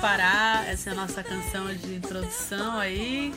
[0.00, 0.64] Pará.
[0.66, 3.34] Essa é a nossa canção de introdução aí.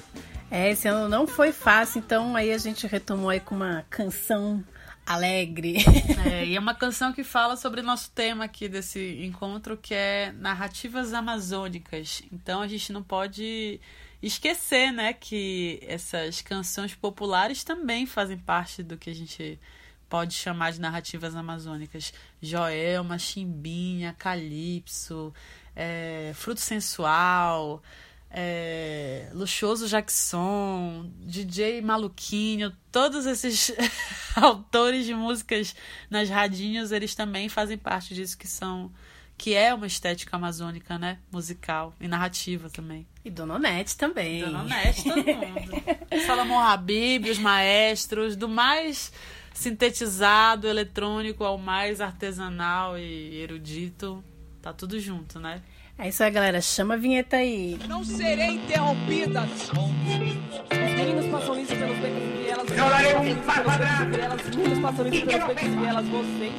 [0.49, 4.63] É, esse ano não foi fácil, então aí a gente retomou aí com uma canção
[5.05, 5.77] alegre.
[6.25, 9.93] É, e é uma canção que fala sobre o nosso tema aqui desse encontro, que
[9.93, 12.23] é narrativas amazônicas.
[12.31, 13.81] Então a gente não pode
[14.21, 19.59] esquecer, né, que essas canções populares também fazem parte do que a gente
[20.07, 22.13] pode chamar de narrativas amazônicas.
[22.41, 25.33] Joelma, Chimbinha, Calypso,
[25.75, 27.81] é, Fruto Sensual,
[28.29, 33.71] é, Luxuoso Jackson, DJ Maluquinho, todos esses
[34.35, 35.75] autores de músicas
[36.09, 38.91] nas radinhos, eles também fazem parte disso que são
[39.37, 41.17] que é uma estética amazônica, né?
[41.31, 43.05] Musical e narrativa também.
[43.25, 44.41] E Dona Onete também.
[44.41, 45.71] Dona Nete, todo mundo.
[46.25, 49.11] Salomão Habib, os maestros, do mais
[49.53, 54.23] sintetizado, eletrônico ao mais artesanal e erudito.
[54.63, 55.61] Tá tudo junto, né?
[55.99, 56.61] É isso aí, galera.
[56.61, 57.77] Chama a vinheta aí.
[57.85, 59.43] Não serei interrompida.
[59.43, 62.69] Os meninos passam isso pelos becos e vielas.
[62.69, 63.19] Eu darei um
[64.49, 66.05] Os meninos passam isso pelos becos e vielas.
[66.07, 66.53] Vocês.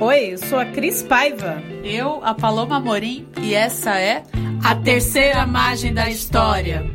[0.00, 1.62] Oi, eu sou a Cris Paiva.
[1.84, 4.22] Eu, a Paloma Morim, e essa é
[4.64, 6.90] A Terceira Margem da História.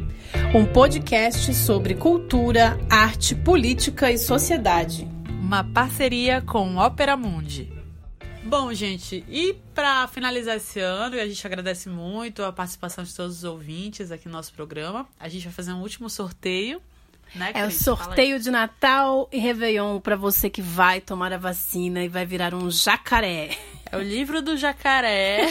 [0.55, 5.07] Um podcast sobre cultura, arte, política e sociedade.
[5.39, 7.74] uma parceria com Ópera Mundi.
[8.45, 13.13] Bom, gente, e para finalizar esse ano, e a gente agradece muito a participação de
[13.13, 16.79] todos os ouvintes aqui no nosso programa, a gente vai fazer um último sorteio,
[17.33, 22.03] né, É o sorteio de Natal e Réveillon para você que vai tomar a vacina
[22.03, 23.57] e vai virar um jacaré.
[23.91, 25.47] É o livro do jacaré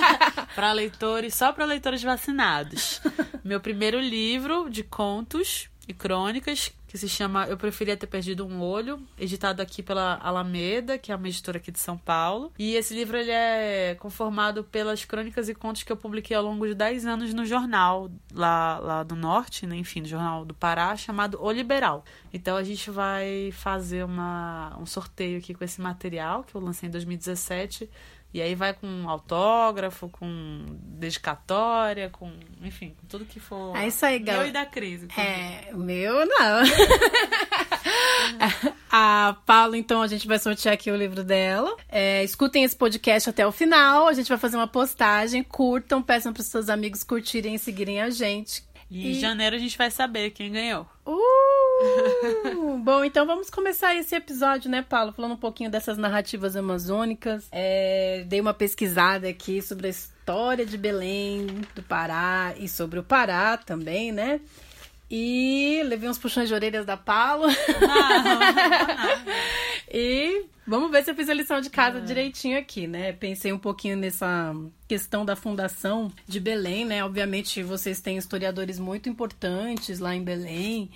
[0.54, 3.00] para leitores, só para leitores vacinados.
[3.42, 8.62] Meu primeiro livro de contos e crônicas, que se chama Eu Preferia Ter Perdido um
[8.62, 12.52] Olho, editado aqui pela Alameda, que é uma editora aqui de São Paulo.
[12.56, 16.64] E esse livro ele é conformado pelas crônicas e contos que eu publiquei ao longo
[16.64, 19.74] de 10 anos no jornal lá, lá do Norte, né?
[19.74, 22.04] enfim, no jornal do Pará, chamado O Liberal.
[22.32, 26.88] Então a gente vai fazer uma, um sorteio aqui com esse material que eu lancei
[26.88, 27.90] em 2017.
[28.34, 32.32] E aí vai com autógrafo, com dedicatória, com,
[32.64, 33.76] enfim, com tudo que for.
[33.76, 34.48] É isso aí, Meu galera.
[34.48, 35.06] e da crise.
[35.16, 36.64] É, o meu não.
[38.90, 41.76] a Paula, então, a gente vai sortear aqui o livro dela.
[41.88, 44.08] É, escutem esse podcast até o final.
[44.08, 45.44] A gente vai fazer uma postagem.
[45.44, 48.64] Curtam, peçam para os seus amigos curtirem e seguirem a gente.
[48.90, 50.88] E em janeiro a gente vai saber quem ganhou.
[51.06, 51.43] Uh!
[52.82, 55.12] Bom, então vamos começar esse episódio, né, Paulo?
[55.12, 57.48] Falando um pouquinho dessas narrativas amazônicas.
[57.50, 63.02] É, dei uma pesquisada aqui sobre a história de Belém, do Pará e sobre o
[63.02, 64.40] Pará também, né?
[65.10, 67.46] E levei uns puxões de orelhas da Paulo.
[69.92, 73.12] e vamos ver se eu fiz a lição de casa direitinho aqui, né?
[73.12, 74.54] Pensei um pouquinho nessa
[74.88, 77.04] questão da fundação de Belém, né?
[77.04, 80.90] Obviamente vocês têm historiadores muito importantes lá em Belém.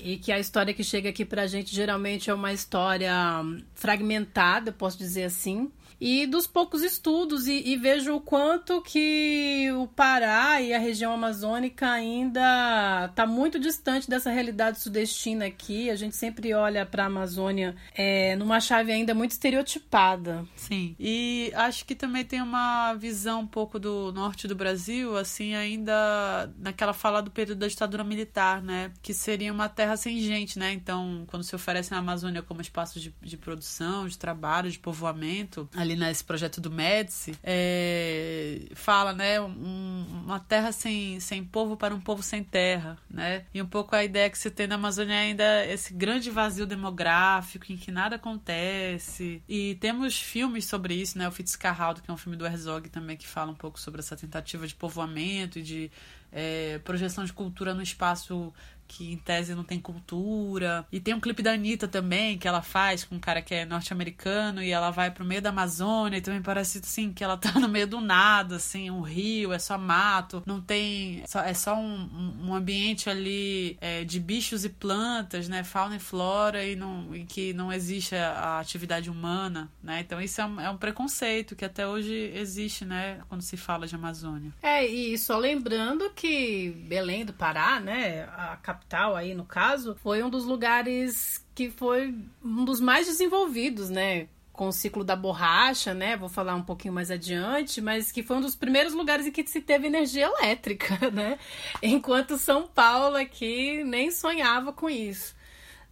[0.00, 3.12] E que a história que chega aqui pra gente geralmente é uma história
[3.42, 5.70] hum, fragmentada, posso dizer assim.
[6.04, 11.12] E dos poucos estudos, e, e vejo o quanto que o Pará e a região
[11.12, 15.90] amazônica ainda está muito distante dessa realidade sudestina aqui.
[15.90, 20.44] A gente sempre olha para a Amazônia é, numa chave ainda muito estereotipada.
[20.56, 20.96] Sim.
[20.98, 26.52] E acho que também tem uma visão um pouco do norte do Brasil, assim, ainda
[26.58, 28.90] naquela fala do período da ditadura militar, né?
[29.00, 30.72] Que seria uma terra sem gente, né?
[30.72, 35.68] Então, quando se oferece a Amazônia como espaço de, de produção, de trabalho, de povoamento,
[35.74, 39.40] ali nesse projeto do Médici, é, fala, né?
[39.40, 43.44] Um, uma terra sem, sem povo para um povo sem terra, né?
[43.52, 46.64] E um pouco a ideia que se tem na Amazônia é ainda esse grande vazio
[46.64, 49.42] demográfico em que nada acontece.
[49.48, 51.26] E temos filmes sobre isso, né?
[51.26, 54.14] O Fitzcarraldo, que é um filme do Herzog também, que fala um pouco sobre essa
[54.14, 55.90] tentativa de povoamento e de
[56.30, 58.52] é, projeção de cultura no espaço
[58.92, 60.86] que em tese não tem cultura.
[60.92, 63.64] E tem um clipe da Anitta também, que ela faz com um cara que é
[63.64, 67.58] norte-americano e ela vai pro meio da Amazônia e também parece assim que ela tá
[67.58, 71.24] no meio do nada, assim, um rio, é só mato, não tem.
[71.46, 75.64] É só um, um ambiente ali é, de bichos e plantas, né?
[75.64, 80.00] Fauna e flora, e, não, e que não existe a, a atividade humana, né?
[80.00, 83.20] Então isso é um, é um preconceito que até hoje existe, né?
[83.28, 84.52] Quando se fala de Amazônia.
[84.62, 88.24] É, e só lembrando que Belém do Pará, né?
[88.36, 88.81] A capital
[89.16, 92.14] aí no caso, foi um dos lugares que foi
[92.44, 94.28] um dos mais desenvolvidos, né?
[94.52, 96.16] Com o ciclo da borracha, né?
[96.16, 99.46] Vou falar um pouquinho mais adiante, mas que foi um dos primeiros lugares em que
[99.46, 101.38] se teve energia elétrica, né?
[101.82, 105.34] Enquanto São Paulo aqui nem sonhava com isso,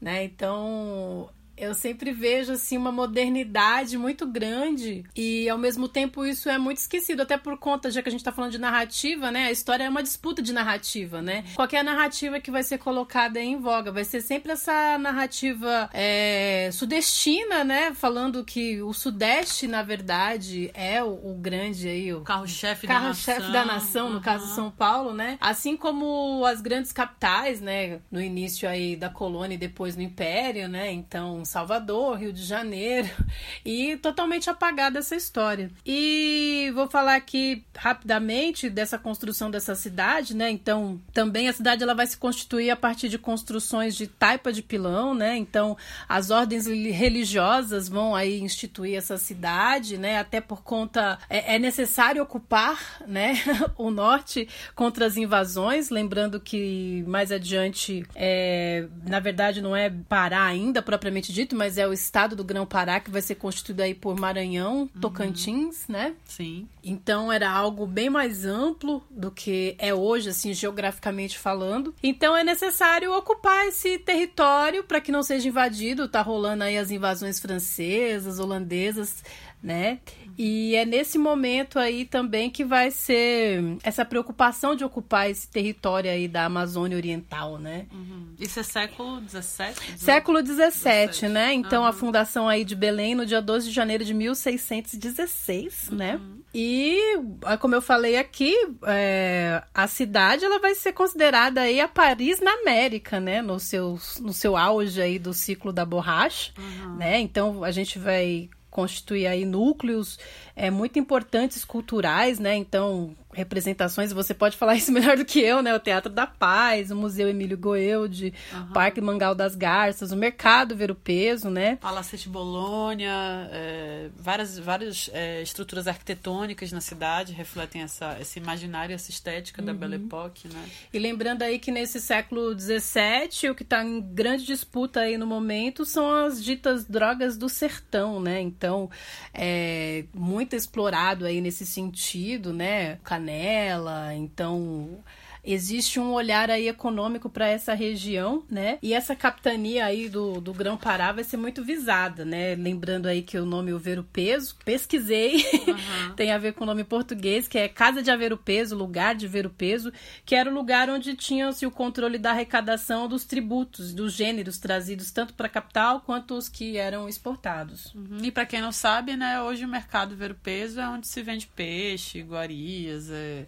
[0.01, 0.25] né?
[0.25, 6.59] Então eu sempre vejo assim uma modernidade muito grande e ao mesmo tempo isso é
[6.59, 9.47] muito esquecido, até por conta, já que a gente tá falando de narrativa, né?
[9.47, 11.45] A história é uma disputa de narrativa, né?
[11.55, 17.65] Qualquer narrativa que vai ser colocada em voga vai ser sempre essa narrativa é, sudestina,
[17.65, 17.93] né?
[17.95, 23.09] Falando que o sudeste, na verdade, é o, o grande aí, o carro-chefe da carro
[23.09, 23.35] nação.
[23.35, 24.23] chefe da nação, no Uhum.
[24.23, 25.39] caso de São Paulo, né?
[25.41, 28.01] Assim como as grandes capitais, né?
[28.11, 30.91] No início aí da colônia e depois no Império, né?
[30.93, 33.09] Então, Salvador, Rio de Janeiro,
[33.65, 35.71] e totalmente apagada essa história.
[35.85, 40.51] E vou falar aqui rapidamente dessa construção dessa cidade, né?
[40.51, 44.63] Então, também a cidade ela vai se constituir a partir de construções de taipa de
[44.63, 45.37] pilão, né?
[45.37, 45.77] Então,
[46.09, 50.19] as ordens religiosas vão aí instituir essa cidade, né?
[50.19, 53.35] Até por conta é, é necessário ocupar, né?
[53.77, 60.45] o norte contra as invasões, lembrando que mais adiante, é, na verdade, não é Pará
[60.45, 64.19] ainda propriamente dito, mas é o estado do Grão-Pará que vai ser constituído aí por
[64.19, 66.15] Maranhão, Tocantins, né?
[66.25, 66.69] Sim.
[66.85, 71.95] Então era algo bem mais amplo do que é hoje, assim, geograficamente falando.
[72.03, 76.09] Então é necessário ocupar esse território para que não seja invadido.
[76.09, 79.23] Tá rolando aí as invasões francesas, holandesas,
[79.63, 80.01] né?
[80.39, 86.11] E é nesse momento aí também que vai ser essa preocupação de ocupar esse território
[86.11, 87.87] aí da Amazônia Oriental, né?
[87.93, 88.35] Uhum.
[88.39, 89.99] Isso é século XVII?
[89.99, 91.53] Século XVII, 17, né?
[91.53, 91.97] Então, a Aham.
[91.97, 96.21] fundação aí de Belém no dia 12 de janeiro de 1616, né?
[96.53, 96.99] E,
[97.45, 98.55] ah, como eu falei aqui,
[98.85, 103.41] é, a cidade ela vai ser considerada aí a Paris na América, né?
[103.41, 106.53] No seu, no seu auge aí do ciclo da borracha,
[106.97, 107.21] né?
[107.21, 110.19] Então, a gente vai constituir aí núcleos
[110.55, 112.57] é, muito importantes culturais, né?
[112.57, 115.75] Então, representações, você pode falar isso melhor do que eu, né?
[115.75, 120.77] O Teatro da Paz, o Museu Emílio Goeldi, o Parque Mangal das Garças, o Mercado
[120.77, 121.77] Ver o Peso, né?
[121.77, 123.13] Palacete Bolônia,
[123.53, 129.73] é, várias, várias é, estruturas arquitetônicas na cidade refletem essa, esse imaginário, essa estética da
[129.73, 130.69] Belle Époque, né?
[130.93, 135.27] E lembrando aí que nesse século XVII, o que está em grande disputa aí no
[135.27, 138.41] momento são as ditas drogas do sertão, né?
[138.41, 138.91] Então,
[139.33, 142.99] é muito explorado aí nesse sentido, né?
[143.21, 145.05] Canela, então
[145.45, 148.79] existe um olhar aí econômico para essa região, né?
[148.83, 152.55] E essa capitania aí do, do Grão-Pará vai ser muito visada, né?
[152.55, 155.45] Lembrando aí que o nome Ver o Peso, pesquisei,
[156.17, 159.15] tem a ver com o nome português, que é Casa de Haver o Peso, lugar
[159.15, 159.93] de ver o peso,
[160.25, 165.11] que era o lugar onde tinha-se o controle da arrecadação dos tributos, dos gêneros trazidos
[165.11, 167.95] tanto para a capital quanto os que eram exportados.
[167.95, 168.19] Uhum.
[168.23, 171.23] E para quem não sabe, né, hoje o mercado ver o peso é onde se
[171.23, 173.47] vende peixe, iguarias, é,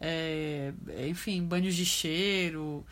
[0.00, 0.72] é,
[1.08, 2.84] enfim, banhos de cheiro,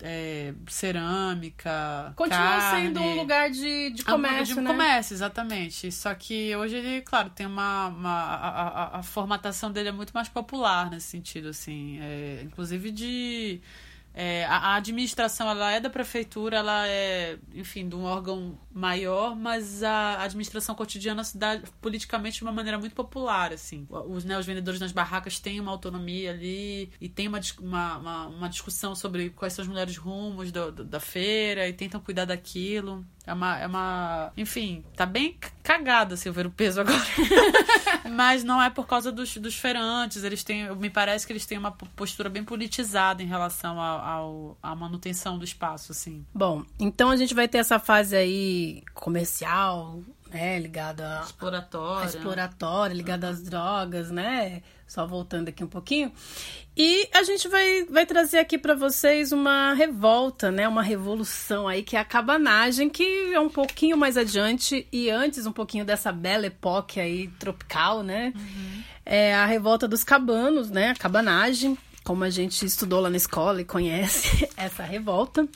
[0.00, 2.86] é, cerâmica, Continua carne.
[2.88, 4.70] sendo um lugar de, de É lugar comércio, de né?
[4.72, 5.90] comércio, exatamente.
[5.92, 7.88] Só que hoje ele, claro, tem uma.
[7.88, 11.98] uma a, a- a formatação dele é muito mais popular nesse sentido, assim.
[12.00, 13.60] É, inclusive de.
[14.14, 19.36] É, a, a administração ela é da prefeitura, ela é, enfim, de um órgão maior,
[19.36, 23.86] mas a administração cotidiana se dá politicamente de uma maneira muito popular, assim.
[23.88, 28.48] Os, né, os vendedores nas barracas têm uma autonomia ali e tem uma, uma, uma
[28.48, 33.04] discussão sobre quais são os melhores rumos do- do- da feira e tentam cuidar daquilo.
[33.28, 34.32] É uma, é uma.
[34.38, 36.98] Enfim, tá bem cagada se eu ver o peso agora.
[38.10, 40.24] Mas não é por causa dos, dos feirantes.
[40.24, 40.74] Eles têm.
[40.76, 45.44] Me parece que eles têm uma postura bem politizada em relação ao, à manutenção do
[45.44, 46.24] espaço, assim.
[46.32, 50.00] Bom, então a gente vai ter essa fase aí comercial,
[50.32, 50.58] né?
[50.58, 54.62] Ligada exploratória, a exploratória, ligada às drogas, né?
[54.86, 56.10] Só voltando aqui um pouquinho.
[56.76, 60.66] E a gente vai, vai trazer aqui para vocês uma revolta, né?
[60.66, 65.44] Uma revolução aí, que é a cabanagem, que é um pouquinho mais adiante e antes
[65.44, 68.32] um pouquinho dessa bela época aí tropical, né?
[68.34, 68.82] Uhum.
[69.04, 70.90] É a revolta dos cabanos, né?
[70.90, 75.48] A cabanagem, como a gente estudou lá na escola e conhece essa revolta.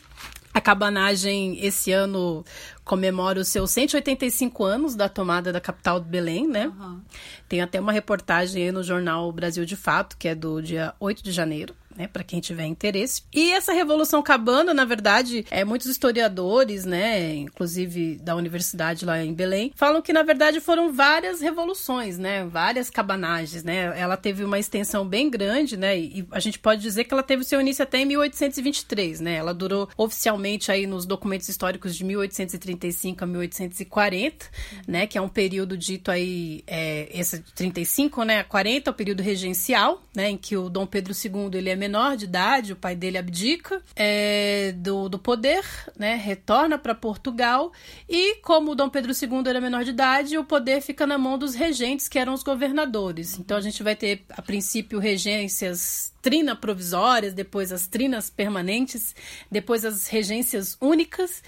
[0.54, 2.44] A cabanagem esse ano
[2.84, 6.66] comemora os seus 185 anos da tomada da capital de Belém, né?
[6.66, 7.00] Uhum.
[7.48, 11.22] Tem até uma reportagem aí no jornal Brasil de Fato, que é do dia 8
[11.22, 13.22] de janeiro né, para quem tiver interesse.
[13.32, 19.32] E essa Revolução Cabana, na verdade, é muitos historiadores, né, inclusive da universidade lá em
[19.32, 23.98] Belém, falam que na verdade foram várias revoluções, né, várias cabanagens, né?
[23.98, 25.98] Ela teve uma extensão bem grande, né?
[25.98, 29.34] E a gente pode dizer que ela teve seu início até em 1823, né?
[29.34, 34.46] Ela durou oficialmente aí nos documentos históricos de 1835 a 1840,
[34.86, 40.02] né, que é um período dito aí é, esse 35, né, 40, o período regencial,
[40.14, 43.18] né, em que o Dom Pedro II ele é menor de idade, o pai dele
[43.18, 45.64] abdica é, do, do poder,
[45.98, 47.72] né, retorna para Portugal
[48.08, 51.56] e como Dom Pedro II era menor de idade, o poder fica na mão dos
[51.56, 53.36] regentes, que eram os governadores.
[53.36, 59.12] Então a gente vai ter, a princípio, regências trina provisórias, depois as trinas permanentes,
[59.50, 61.42] depois as regências únicas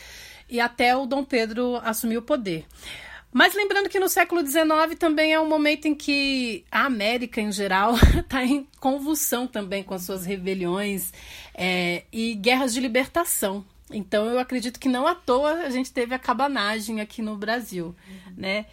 [0.50, 2.66] e até o Dom Pedro assumir o poder.
[3.34, 7.50] Mas lembrando que no século XIX também é um momento em que a América em
[7.50, 11.12] geral está em convulsão também com as suas rebeliões
[11.52, 13.64] é, e guerras de libertação.
[13.90, 17.86] Então eu acredito que não à toa a gente teve a cabanagem aqui no Brasil,
[18.08, 18.34] uhum.
[18.36, 18.66] né?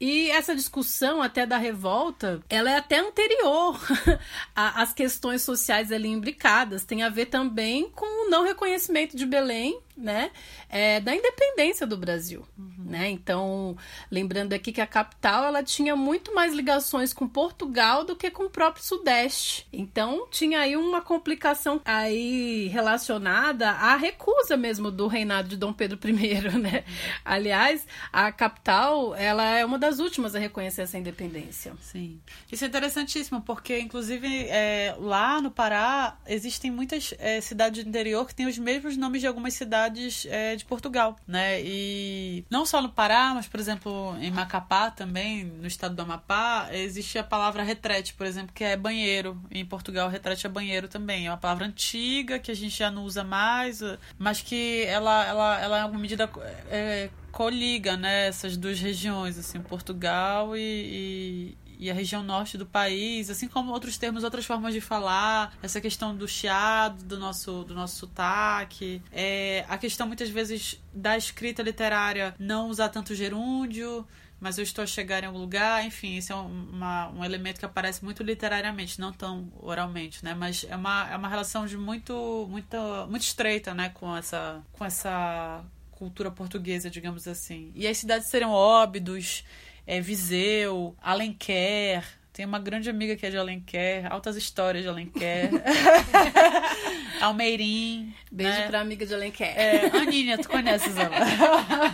[0.00, 3.78] E essa discussão até da revolta, ela é até anterior
[4.54, 6.84] às questões sociais ali imbricadas.
[6.84, 10.30] Tem a ver também com o não reconhecimento de Belém né,
[10.68, 12.72] é, da independência do Brasil, uhum.
[12.78, 13.10] né?
[13.10, 13.76] Então,
[14.10, 18.44] lembrando aqui que a capital ela tinha muito mais ligações com Portugal do que com
[18.44, 19.66] o próprio Sudeste.
[19.72, 25.98] Então, tinha aí uma complicação aí relacionada à recusa mesmo do reinado de Dom Pedro
[26.08, 26.84] I, né?
[27.24, 31.72] Aliás, a capital ela é uma das últimas a reconhecer essa independência.
[31.80, 37.88] Sim, isso é interessantíssimo porque, inclusive, é, lá no Pará existem muitas é, cidades do
[37.88, 41.60] interior que têm os mesmos nomes de algumas cidades cidades é, de Portugal, né?
[41.62, 46.68] E não só no Pará, mas, por exemplo, em Macapá também, no estado do Amapá,
[46.72, 49.40] existe a palavra retrete, por exemplo, que é banheiro.
[49.50, 51.26] Em Portugal, retrete é banheiro também.
[51.26, 53.80] É uma palavra antiga que a gente já não usa mais,
[54.18, 56.30] mas que ela, ela, ela em alguma medida,
[56.70, 58.28] é, coliga, né?
[58.28, 63.96] Essas duas regiões, assim, Portugal e, e a região norte do país, assim como outros
[63.96, 69.64] termos, outras formas de falar, essa questão do chiado, do nosso, do nosso sotaque, é,
[69.68, 74.04] a questão muitas vezes da escrita literária não usar tanto gerúndio,
[74.40, 77.64] mas eu estou a chegar em algum lugar, enfim, esse é uma, um elemento que
[77.64, 80.34] aparece muito literariamente, não tão oralmente, né?
[80.34, 82.76] Mas é uma, é uma relação de muito, muito,
[83.08, 87.72] muito estreita, né, com essa, com essa cultura portuguesa, digamos assim.
[87.74, 89.44] E as cidades seriam Óbidos,
[89.88, 92.04] é, Viseu, Alenquer.
[92.38, 95.50] Tem uma grande amiga que é de Alenquer, altas histórias de Alenquer.
[97.20, 98.14] Almeirim.
[98.30, 98.68] Beijo né?
[98.68, 99.58] pra amiga de Alenquer.
[99.58, 101.16] É, Aninha, tu conheces ela.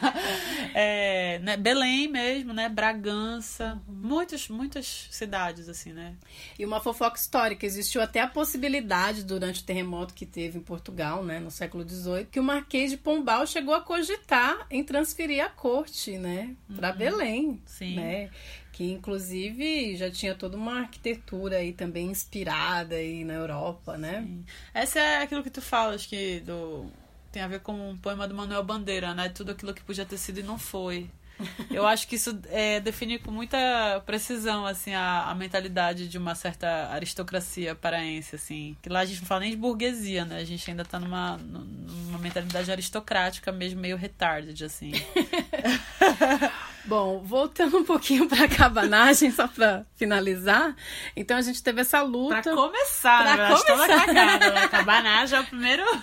[0.74, 1.56] é, né?
[1.56, 2.68] Belém mesmo, né?
[2.68, 3.80] Bragança.
[3.88, 3.94] Uhum.
[3.94, 6.14] Muitas, muitas cidades, assim, né?
[6.58, 7.64] E uma fofoca histórica.
[7.64, 11.40] Existiu até a possibilidade, durante o terremoto que teve em Portugal, né?
[11.40, 16.18] No século XVIII, que o Marquês de Pombal chegou a cogitar em transferir a corte,
[16.18, 16.54] né?
[16.76, 16.96] Pra uhum.
[16.98, 17.62] Belém.
[17.64, 17.96] Sim.
[17.96, 18.30] Né?
[18.74, 24.22] Que inclusive já tinha toda uma arquitetura aí também inspirada aí na Europa, né?
[24.26, 24.44] Sim.
[24.74, 26.90] Essa é aquilo que tu falas que do
[27.30, 29.28] tem a ver com um poema do Manuel Bandeira, né?
[29.28, 31.08] Tudo aquilo que podia ter sido e não foi.
[31.70, 36.34] Eu acho que isso é, define com muita precisão assim a, a mentalidade de uma
[36.34, 38.76] certa aristocracia paraense assim.
[38.82, 40.38] Que lá a gente não fala nem de burguesia, né?
[40.38, 44.90] A gente ainda tá numa, numa mentalidade aristocrática mesmo meio retarded assim.
[46.86, 50.74] Bom, voltando um pouquinho pra cabanagem, só pra finalizar.
[51.16, 52.42] Então a gente teve essa luta.
[52.42, 54.06] Pra começar, Pra pra começar.
[54.06, 54.50] cagada.
[54.52, 54.68] né?
[54.68, 55.82] Cabanagem é o primeiro...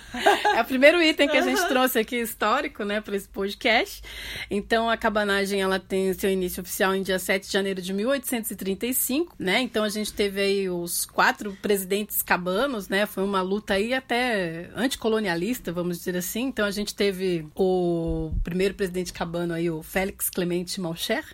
[0.56, 4.02] É o primeiro item que a gente trouxe aqui histórico, né, para esse podcast.
[4.50, 9.34] Então a cabanagem ela tem seu início oficial em dia 7 de janeiro de 1835,
[9.38, 9.60] né?
[9.60, 13.06] Então a gente teve aí os quatro presidentes cabanos, né?
[13.06, 16.42] Foi uma luta aí até anticolonialista, vamos dizer assim.
[16.42, 21.24] Então a gente teve o primeiro presidente cabano aí, o Félix Clemente Malcher,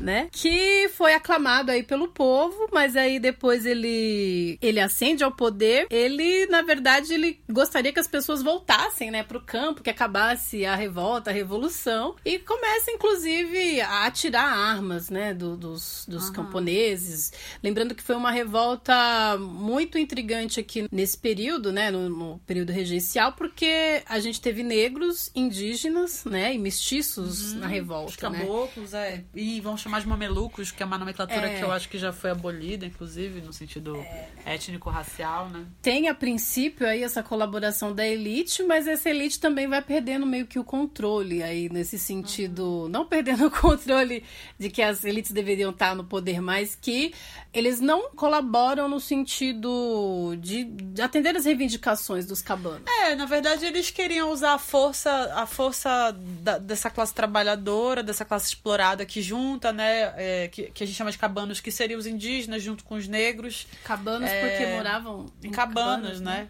[0.00, 0.28] né?
[0.32, 5.86] Que foi aclamado aí pelo povo, mas aí depois ele ele ascende ao poder.
[5.90, 10.74] Ele, na verdade, ele gostaria que as pessoas voltassem, né, pro campo, que acabasse a
[10.74, 17.32] revolta, a revolução e começa inclusive a atirar armas, né, do- dos, dos camponeses.
[17.62, 23.32] Lembrando que foi uma revolta muito intrigante aqui nesse período, né, no, no período regencial,
[23.32, 28.44] porque a gente teve negros, indígenas, né, e mestiços na Os revolta, né?
[28.92, 29.24] É.
[29.34, 31.58] E vão chamar de mamelucos, que é uma nomenclatura É.
[31.58, 33.96] que eu acho que já foi abolida, inclusive, no sentido
[34.44, 35.64] étnico-racial, né?
[35.82, 40.46] tem a princípio aí essa colaboração da elite, mas essa elite também vai perdendo meio
[40.46, 44.22] que o controle aí nesse sentido, não perdendo o controle
[44.58, 47.12] de que as elites deveriam estar no poder, mas que
[47.52, 52.82] eles não colaboram no sentido de, de atender as reivindicações dos cabanos.
[53.02, 58.24] É, na verdade eles queriam usar a força, a força da- dessa classe trabalhadora, dessa
[58.24, 61.98] classe explorada que junta, né, é, que, que a gente chama de cabanos, que seriam
[61.98, 66.48] os indígenas junto com os negros, Cabanos É, porque moravam em cabanas, né?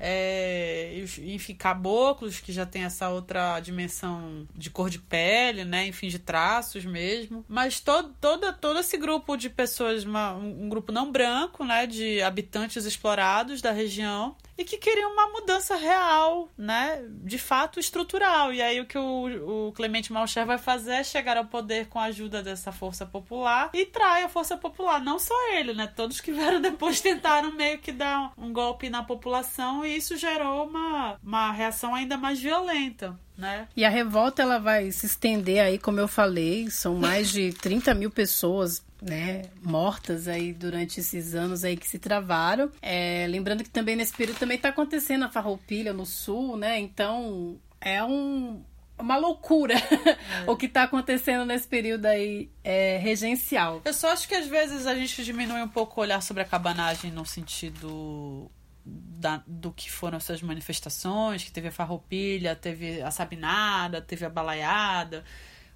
[0.00, 5.64] É, e os- enfim, caboclos, que já tem essa outra dimensão de cor de pele,
[5.64, 5.86] né?
[5.86, 7.44] Enfim, de traços mesmo.
[7.48, 11.86] Mas todo, todo, todo esse grupo de pessoas, uma- um, um grupo não branco, né?
[11.86, 17.04] De habitantes explorados da região e que queriam uma mudança real, né?
[17.22, 18.52] De fato estrutural.
[18.52, 21.98] E aí o que o, o Clemente Malcher vai fazer é chegar ao poder com
[21.98, 25.00] a ajuda dessa força popular e trai a força popular.
[25.00, 25.86] Não só ele, né?
[25.86, 30.66] Todos que vieram depois tentaram meio que dar um golpe na população e isso gerou
[30.66, 33.68] uma, uma reação ainda mais violenta, né?
[33.76, 37.94] E a revolta ela vai se estender aí, como eu falei, são mais de 30
[37.94, 42.70] mil pessoas né, mortas aí durante esses anos aí que se travaram.
[42.80, 46.78] É, lembrando que também nesse período também está acontecendo a farroupilha no sul, né?
[46.80, 48.62] Então é um
[48.96, 49.74] uma loucura
[50.46, 53.82] o que está acontecendo nesse período aí é, regencial.
[53.84, 56.46] Eu só acho que às vezes a gente diminui um pouco o olhar sobre a
[56.46, 58.48] cabanagem no sentido
[58.86, 64.30] da- do que foram essas manifestações, que teve a farroupilha, teve a sabinada, teve a
[64.30, 65.24] balaiada.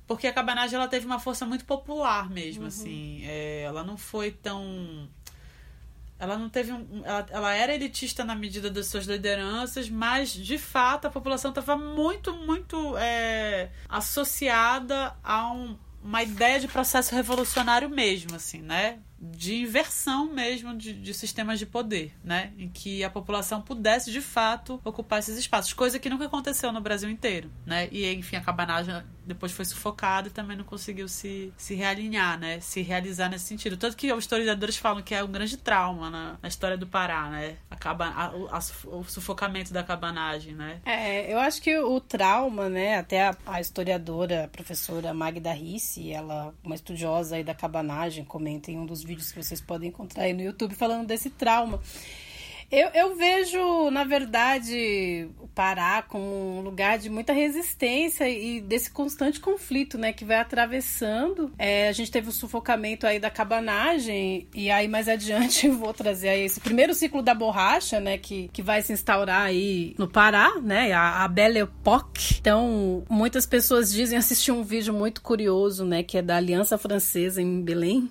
[0.09, 3.21] Porque a cabanagem ela teve uma força muito popular mesmo, assim.
[3.25, 5.09] É, ela não foi tão.
[6.19, 7.03] Ela não teve um.
[7.05, 11.77] Ela, ela era elitista na medida das suas lideranças, mas de fato a população estava
[11.77, 18.99] muito, muito é, associada a um- uma ideia de processo revolucionário mesmo, assim, né?
[19.21, 22.53] De inversão mesmo de, de sistemas de poder, né?
[22.57, 26.81] Em que a população pudesse de fato ocupar esses espaços, coisa que nunca aconteceu no
[26.81, 27.89] Brasil inteiro, né?
[27.93, 28.95] E enfim, a cabanagem
[29.29, 32.59] depois foi sufocada e também não conseguiu se, se realinhar, né?
[32.61, 33.77] Se realizar nesse sentido.
[33.77, 37.29] Tanto que os historiadores falam que é um grande trauma na, na história do Pará,
[37.31, 37.57] né?
[37.71, 40.81] A caba- a- a o sufocamento da cabanagem, né?
[40.85, 46.11] É, eu acho que o trauma, né, até a, a historiadora, a professora Magda Risse,
[46.11, 50.25] ela, uma estudiosa aí da cabanagem, comenta em um dos vídeos que vocês podem encontrar
[50.25, 51.81] aí no YouTube falando desse trauma.
[52.71, 58.91] Eu, eu vejo, na verdade, o Pará como um lugar de muita resistência e desse
[58.91, 61.51] constante conflito, né, que vai atravessando.
[61.59, 65.95] É, a gente teve o sufocamento aí da cabanagem e aí mais adiante eu vou
[65.95, 70.07] trazer aí esse primeiro ciclo da borracha, né, que, que vai se instaurar aí no
[70.07, 72.37] Pará, né, a, a Belle Époque.
[72.39, 77.41] Então, muitas pessoas dizem, assisti um vídeo muito curioso, né, que é da Aliança Francesa
[77.41, 78.11] em Belém,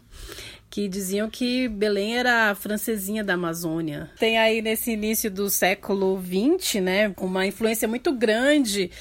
[0.70, 4.10] que diziam que Belém era a francesinha da Amazônia.
[4.20, 8.92] Tem aí nesse início do século XX, né, uma influência muito grande,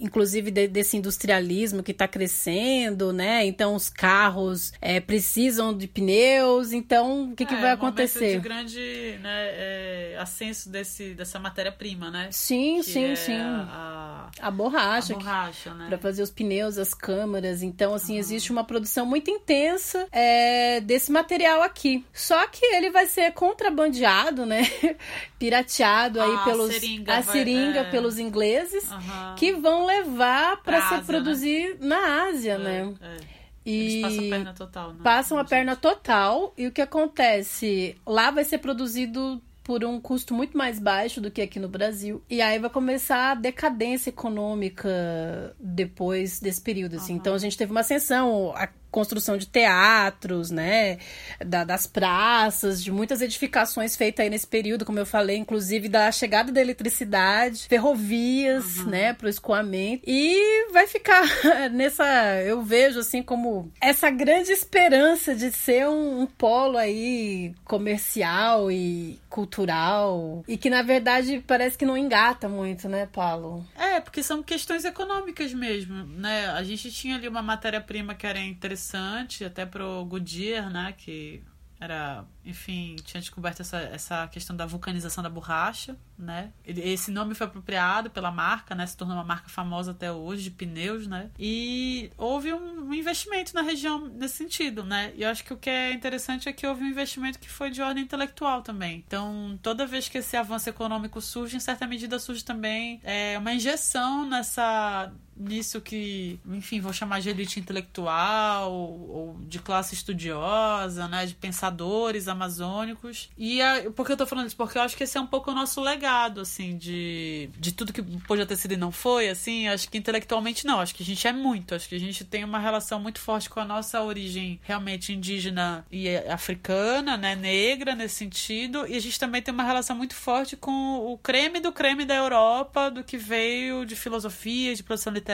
[0.00, 3.46] inclusive de- desse industrialismo que está crescendo, né?
[3.46, 6.72] Então os carros é, precisam de pneus.
[6.72, 8.32] Então o que, que É, vai um momento acontecer?
[8.36, 12.28] de grande né, é, ascenso desse, dessa matéria-prima, né?
[12.32, 13.40] Sim, Que sim, é sim.
[13.40, 14.01] A, A
[14.40, 15.14] a borracha.
[15.14, 15.86] que- borracha, né?
[15.88, 17.62] para fazer os pneus, as câmaras.
[17.62, 22.04] Então, assim, existe uma produção muito intensa é, desse material aqui.
[22.12, 24.62] Só que ele vai ser contrabandeado, né?
[25.38, 27.90] Pirateado aí A pelos seringa a vai- seringa é.
[27.90, 29.34] pelos ingleses Aham.
[29.36, 32.92] que vão levar para se Ásia, produzir na Ásia, né?
[33.00, 33.16] É, é.
[33.64, 34.98] E Eles passam a perna total, né?
[35.04, 37.96] passam a perna total e o que acontece?
[38.04, 42.22] Lá vai ser produzido por um custo muito mais baixo do que aqui no Brasil.
[42.28, 47.12] E aí vai começar a decadência econômica depois desse período, assim.
[47.12, 47.18] Uhum.
[47.18, 50.98] Então a gente teve uma ascensão, a construção de teatros, né,
[51.44, 56.12] da, das praças, de muitas edificações feitas aí nesse período, como eu falei, inclusive da
[56.12, 58.90] chegada da eletricidade, ferrovias, uhum.
[58.90, 61.22] né, para o escoamento e vai ficar
[61.72, 62.04] nessa,
[62.42, 69.18] eu vejo assim como essa grande esperança de ser um, um polo aí comercial e
[69.30, 73.66] cultural e que na verdade parece que não engata muito, né, Paulo?
[73.74, 76.48] É, porque são questões econômicas mesmo, né?
[76.48, 80.92] A gente tinha ali uma matéria-prima que era interessante interessante, até pro Goodyear, né?
[80.96, 81.42] Que
[81.80, 86.52] era, enfim, tinha descoberto essa, essa questão da vulcanização da borracha, né?
[86.64, 88.86] Esse nome foi apropriado pela marca, né?
[88.86, 91.30] Se tornou uma marca famosa até hoje de pneus, né?
[91.36, 95.12] E houve um investimento na região nesse sentido, né?
[95.16, 97.68] E eu acho que o que é interessante é que houve um investimento que foi
[97.68, 99.02] de ordem intelectual também.
[99.04, 103.52] Então, toda vez que esse avanço econômico surge, em certa medida surge também é, uma
[103.52, 105.12] injeção nessa
[105.42, 112.28] nisso que, enfim, vou chamar de elite intelectual ou de classe estudiosa, né, de pensadores
[112.28, 113.30] amazônicos.
[113.36, 114.56] E a, por que eu tô falando isso?
[114.56, 117.92] Porque eu acho que esse é um pouco o nosso legado, assim, de, de tudo
[117.92, 121.06] que pode ter sido e não foi, assim, acho que intelectualmente não, acho que a
[121.06, 124.02] gente é muito, acho que a gente tem uma relação muito forte com a nossa
[124.02, 129.64] origem realmente indígena e africana, né, negra nesse sentido, e a gente também tem uma
[129.64, 134.74] relação muito forte com o creme do creme da Europa, do que veio de filosofia,
[134.74, 135.31] de produção literária,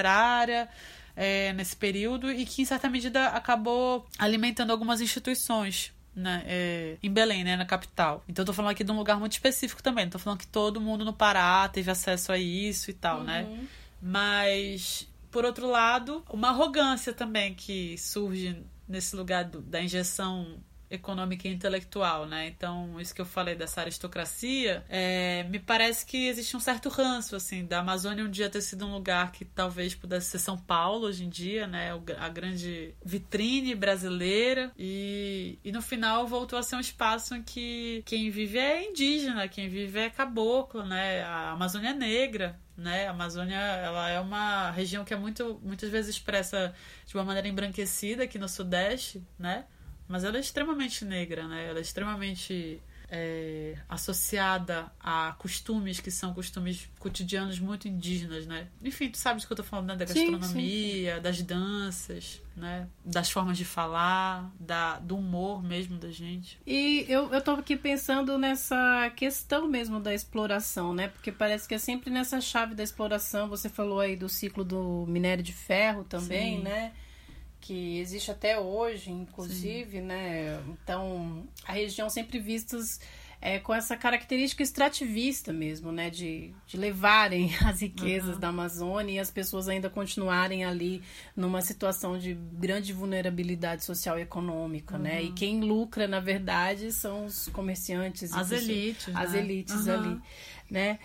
[1.17, 7.11] é, nesse período e que, em certa medida, acabou alimentando algumas instituições né, é, em
[7.11, 8.23] Belém, né, na capital.
[8.29, 10.05] Então eu tô falando aqui de um lugar muito específico também.
[10.05, 13.43] Não tô falando que todo mundo no Pará teve acesso a isso e tal, né?
[13.43, 13.57] uhum.
[13.57, 13.67] né?
[14.01, 18.57] Mas, por outro lado, uma arrogância também que surge
[18.89, 20.59] nesse lugar do, da injeção
[20.91, 22.49] econômica e intelectual, né?
[22.49, 27.37] Então, isso que eu falei dessa aristocracia, é, me parece que existe um certo ranço,
[27.37, 31.07] assim, da Amazônia um dia ter sido um lugar que talvez pudesse ser São Paulo
[31.07, 31.91] hoje em dia, né?
[32.19, 38.03] A grande vitrine brasileira e, e no final voltou a ser um espaço em que
[38.07, 41.23] quem vive é indígena, quem vive é caboclo, né?
[41.23, 43.09] A Amazônia é negra, né?
[43.09, 46.75] A Amazônia, ela é uma região que é muito, muitas vezes expressa
[47.05, 49.65] de uma maneira embranquecida aqui no Sudeste, né?
[50.09, 51.69] Mas ela é extremamente negra, né?
[51.69, 58.69] Ela é extremamente é, associada a costumes que são costumes cotidianos muito indígenas, né?
[58.83, 59.97] Enfim, tu sabes do que eu tô falando, né?
[59.97, 61.23] Da gastronomia, sim, sim.
[61.23, 62.87] das danças, né?
[63.05, 66.59] Das formas de falar, da, do humor mesmo da gente.
[66.67, 71.09] E eu, eu tô aqui pensando nessa questão mesmo da exploração, né?
[71.09, 73.49] Porque parece que é sempre nessa chave da exploração.
[73.49, 76.63] Você falou aí do ciclo do minério de ferro também, sim.
[76.63, 76.93] né?
[77.61, 80.05] Que existe até hoje, inclusive, Sim.
[80.05, 80.63] né?
[80.69, 83.01] Então, a região sempre vistas
[83.41, 86.11] é, com essa característica extrativista mesmo, né?
[86.11, 88.41] De, de levarem as riquezas uhum.
[88.41, 91.03] da Amazônia e as pessoas ainda continuarem ali
[91.37, 95.03] numa situação de grande vulnerabilidade social e econômica, uhum.
[95.03, 95.23] né?
[95.23, 98.33] E quem lucra, na verdade, são os comerciantes.
[98.33, 99.15] As elites.
[99.15, 99.39] As né?
[99.39, 99.95] elites uhum.
[99.95, 100.21] ali,
[100.71, 100.99] né?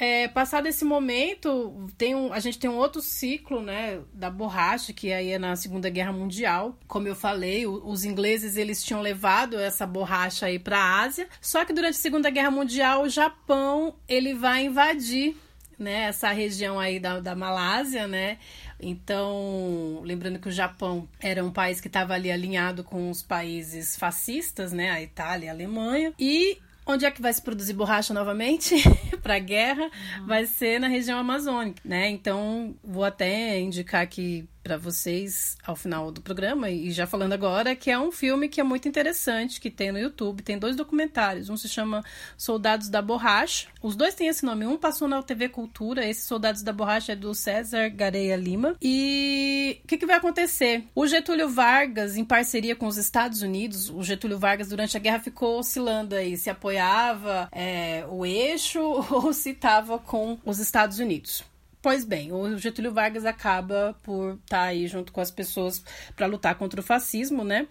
[0.00, 4.94] É, passado esse momento, tem um, a gente tem um outro ciclo, né, da borracha,
[4.94, 6.74] que aí é na Segunda Guerra Mundial.
[6.88, 11.28] Como eu falei, o, os ingleses eles tinham levado essa borracha aí para a Ásia.
[11.38, 15.36] Só que durante a Segunda Guerra Mundial, o Japão ele vai invadir,
[15.78, 18.38] né, essa região aí da, da Malásia, né?
[18.80, 23.96] Então, lembrando que o Japão era um país que estava ali alinhado com os países
[23.96, 28.74] fascistas, né, a Itália a Alemanha, e Onde é que vai se produzir borracha novamente
[29.20, 29.84] para a guerra?
[30.18, 30.26] Uhum.
[30.26, 32.08] Vai ser na região amazônica, né?
[32.08, 37.74] Então, vou até indicar aqui para vocês ao final do programa e já falando agora
[37.74, 41.50] que é um filme que é muito interessante que tem no YouTube tem dois documentários.
[41.50, 42.04] Um se chama
[42.38, 43.66] Soldados da Borracha.
[43.82, 44.64] Os dois têm esse nome.
[44.64, 46.06] Um passou na TV Cultura.
[46.06, 48.76] Esse Soldados da Borracha é do César Gareia Lima.
[48.80, 50.84] E o que, que vai acontecer?
[50.94, 55.18] O Getúlio Vargas em parceria com os Estados Unidos o Getúlio Vargas durante a guerra
[55.18, 58.80] ficou oscilando aí se apoiava é, o eixo
[59.10, 61.49] ou se estava com os Estados Unidos
[61.82, 65.82] Pois bem, o Getúlio Vargas acaba por estar tá aí junto com as pessoas
[66.14, 67.66] para lutar contra o fascismo, né?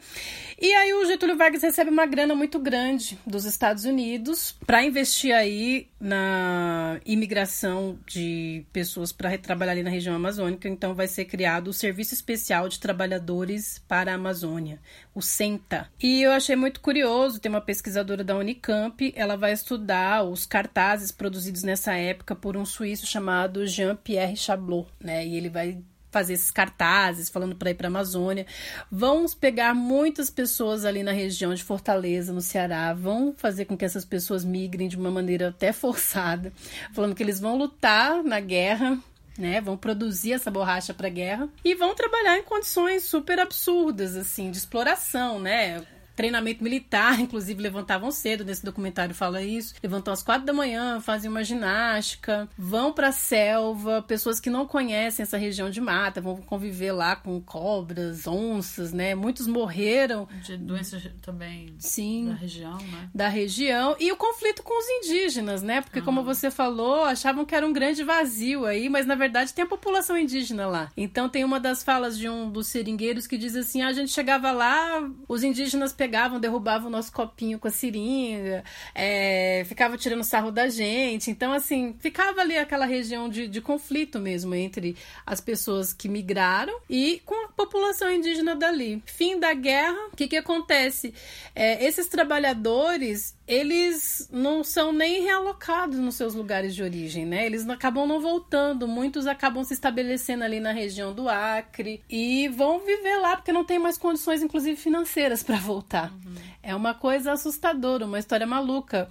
[0.60, 5.32] E aí o Getúlio Vargas recebe uma grana muito grande dos Estados Unidos para investir
[5.32, 10.68] aí na imigração de pessoas para trabalhar ali na região amazônica.
[10.68, 14.80] Então vai ser criado o Serviço Especial de Trabalhadores para a Amazônia,
[15.20, 15.88] o SENTA.
[16.02, 21.12] E eu achei muito curioso, tem uma pesquisadora da Unicamp, ela vai estudar os cartazes
[21.12, 25.26] produzidos nessa época por um suíço chamado Jean Pierre Chablot, né?
[25.26, 28.46] E ele vai fazer esses cartazes falando para ir para a Amazônia.
[28.92, 33.86] Vão pegar muitas pessoas ali na região de Fortaleza, no Ceará, vão fazer com que
[33.86, 36.52] essas pessoas migrem de uma maneira até forçada,
[36.94, 38.98] falando que eles vão lutar na guerra
[39.40, 39.62] né?
[39.62, 44.58] Vão produzir essa borracha para guerra e vão trabalhar em condições super absurdas, assim, de
[44.58, 45.84] exploração, né?
[46.20, 49.74] Treinamento militar, inclusive levantavam cedo, nesse documentário fala isso.
[49.82, 54.68] Levantam às quatro da manhã, fazem uma ginástica, vão para a selva, pessoas que não
[54.68, 59.16] conhecem essa região de mata, vão conviver lá com cobras, onças, né?
[59.16, 60.28] Muitos morreram.
[60.44, 63.10] De doenças também Sim, da região, né?
[63.16, 63.96] Da região.
[63.98, 65.80] E o conflito com os indígenas, né?
[65.80, 69.64] Porque, como você falou, achavam que era um grande vazio aí, mas na verdade tem
[69.64, 70.92] a população indígena lá.
[70.98, 74.12] Então tem uma das falas de um dos seringueiros que diz assim: ah, a gente
[74.12, 78.64] chegava lá, os indígenas pegavam pegavam, derrubavam o nosso copinho com a seringa,
[78.96, 81.30] é, ficavam tirando sarro da gente.
[81.30, 86.76] Então, assim, ficava ali aquela região de, de conflito mesmo entre as pessoas que migraram
[86.90, 89.04] e com a população indígena dali.
[89.06, 91.14] Fim da guerra, o que, que acontece?
[91.54, 97.48] É, esses trabalhadores, eles não são nem realocados nos seus lugares de origem, né?
[97.48, 102.78] Eles acabam não voltando, muitos acabam se estabelecendo ali na região do Acre e vão
[102.78, 106.12] viver lá porque não tem mais condições, inclusive financeiras, para voltar.
[106.12, 106.36] Uhum.
[106.62, 109.10] É uma coisa assustadora, uma história maluca.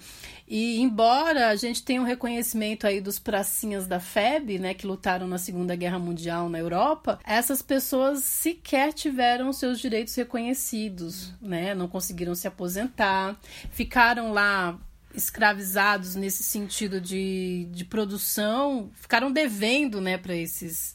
[0.50, 5.28] E embora a gente tenha um reconhecimento aí dos pracinhas da FEB, né, que lutaram
[5.28, 11.74] na Segunda Guerra Mundial na Europa, essas pessoas sequer tiveram seus direitos reconhecidos, né?
[11.74, 13.38] Não conseguiram se aposentar,
[13.70, 14.78] ficaram lá
[15.14, 20.94] escravizados nesse sentido de, de produção, ficaram devendo, né, para esses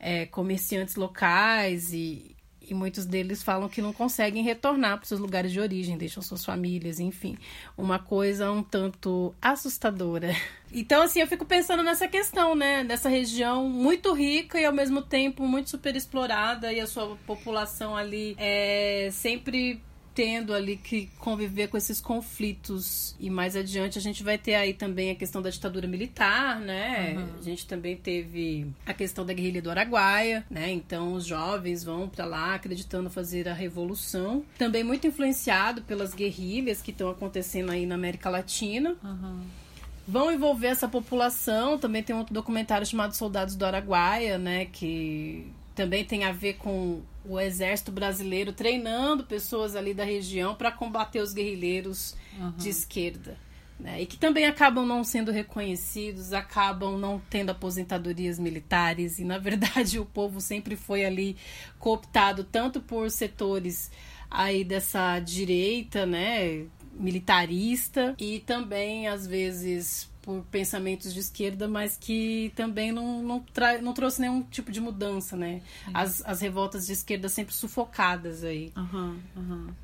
[0.00, 5.52] é, comerciantes locais e, e muitos deles falam que não conseguem retornar para seus lugares
[5.52, 7.36] de origem, deixam suas famílias, enfim.
[7.76, 10.34] Uma coisa um tanto assustadora.
[10.70, 12.84] Então, assim, eu fico pensando nessa questão, né?
[12.84, 17.96] Dessa região muito rica e ao mesmo tempo muito super explorada e a sua população
[17.96, 19.80] ali é sempre
[20.18, 23.14] tendo ali que conviver com esses conflitos.
[23.20, 27.14] E mais adiante a gente vai ter aí também a questão da ditadura militar, né?
[27.16, 27.38] Uhum.
[27.38, 30.72] A gente também teve a questão da guerrilha do Araguaia, né?
[30.72, 34.44] Então os jovens vão para lá acreditando fazer a revolução.
[34.58, 38.96] Também muito influenciado pelas guerrilhas que estão acontecendo aí na América Latina.
[39.04, 39.40] Uhum
[40.08, 41.76] vão envolver essa população.
[41.76, 44.64] Também tem um outro documentário chamado Soldados do Araguaia, né?
[44.64, 50.72] Que também tem a ver com o exército brasileiro treinando pessoas ali da região para
[50.72, 52.50] combater os guerrilheiros uhum.
[52.56, 53.38] de esquerda.
[53.78, 54.02] Né?
[54.02, 60.00] E que também acabam não sendo reconhecidos, acabam não tendo aposentadorias militares, e na verdade
[60.00, 61.36] o povo sempre foi ali
[61.78, 63.88] cooptado tanto por setores
[64.28, 72.52] aí dessa direita, né, militarista, e também às vezes por pensamentos de esquerda, mas que
[72.54, 73.44] também não, não,
[73.82, 75.62] não trouxe nenhum tipo de mudança, né?
[75.92, 78.72] As, as revoltas de esquerda sempre sufocadas aí.
[78.76, 79.74] Uhum, uhum.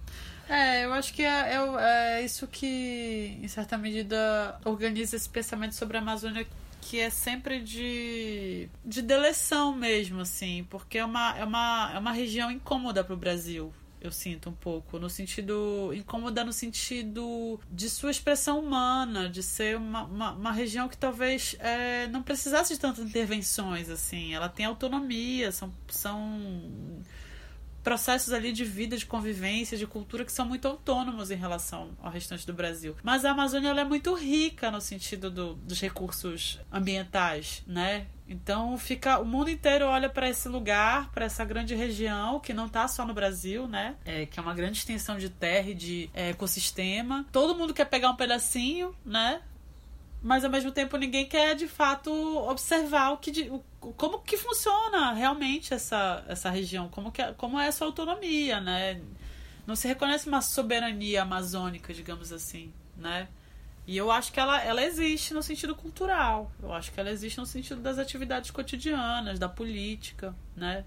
[0.49, 5.75] É, eu acho que é, é, é, isso que, em certa medida, organiza esse pensamento
[5.75, 6.47] sobre a Amazônia
[6.83, 12.13] que é sempre de, de deleção mesmo, assim, porque é uma, é uma, é uma
[12.13, 13.73] região incômoda para o Brasil,
[14.07, 15.93] eu sinto um pouco, no sentido.
[15.95, 21.57] incômoda no sentido de sua expressão humana, de ser uma, uma, uma região que talvez
[21.59, 24.35] é, não precisasse de tantas intervenções, assim.
[24.35, 25.73] Ela tem autonomia, são.
[25.89, 27.03] são
[27.85, 32.11] processos ali de vida, de convivência, de cultura que são muito autônomos em relação ao
[32.11, 32.97] restante do Brasil.
[33.03, 38.07] Mas a Amazônia é muito rica no sentido do, dos recursos ambientais, né?
[38.27, 42.67] Então fica o mundo inteiro olha para esse lugar, para essa grande região que não
[42.67, 43.97] está só no Brasil, né?
[44.05, 47.27] É, que é uma grande extensão de terra e de é, ecossistema.
[47.31, 49.43] Todo mundo quer pegar um pedacinho, né?
[50.25, 52.11] Mas ao mesmo tempo ninguém quer de fato
[52.49, 57.61] observar o que o, como que funciona realmente essa, essa região, como que é, como
[57.61, 59.03] é essa autonomia, né?
[59.67, 63.29] Não se reconhece uma soberania amazônica, digamos assim, né?
[63.87, 66.51] E eu acho que ela, ela existe no sentido cultural.
[66.63, 70.87] Eu acho que ela existe no sentido das atividades cotidianas, da política, né?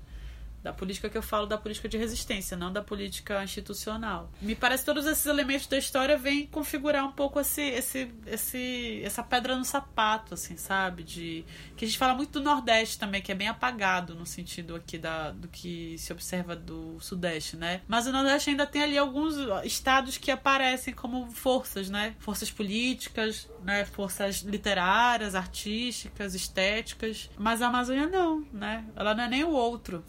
[0.63, 4.31] Da política que eu falo da política de resistência, não da política institucional.
[4.41, 9.01] Me parece que todos esses elementos da história vêm configurar um pouco esse, esse, esse,
[9.03, 11.03] essa pedra no sapato, assim, sabe?
[11.03, 14.75] De que a gente fala muito do Nordeste também, que é bem apagado no sentido
[14.75, 17.81] aqui da, do que se observa do Sudeste, né?
[17.87, 22.15] Mas o Nordeste ainda tem ali alguns estados que aparecem como forças, né?
[22.19, 23.85] Forças políticas, né?
[23.85, 27.29] Forças literárias, artísticas, estéticas.
[27.37, 28.85] Mas a Amazônia não, né?
[28.95, 30.03] Ela não é nem o outro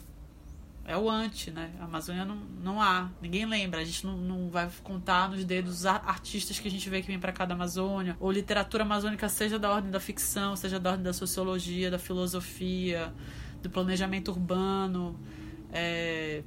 [0.88, 1.70] é o anti, né?
[1.78, 3.82] A Amazônia não, não há, ninguém lembra.
[3.82, 7.20] A gente não, não vai contar nos dedos artistas que a gente vê que vem
[7.20, 11.04] para cá da Amazônia, ou literatura amazônica, seja da ordem da ficção, seja da ordem
[11.04, 13.12] da sociologia, da filosofia,
[13.62, 15.20] do planejamento urbano,
[15.70, 16.42] é,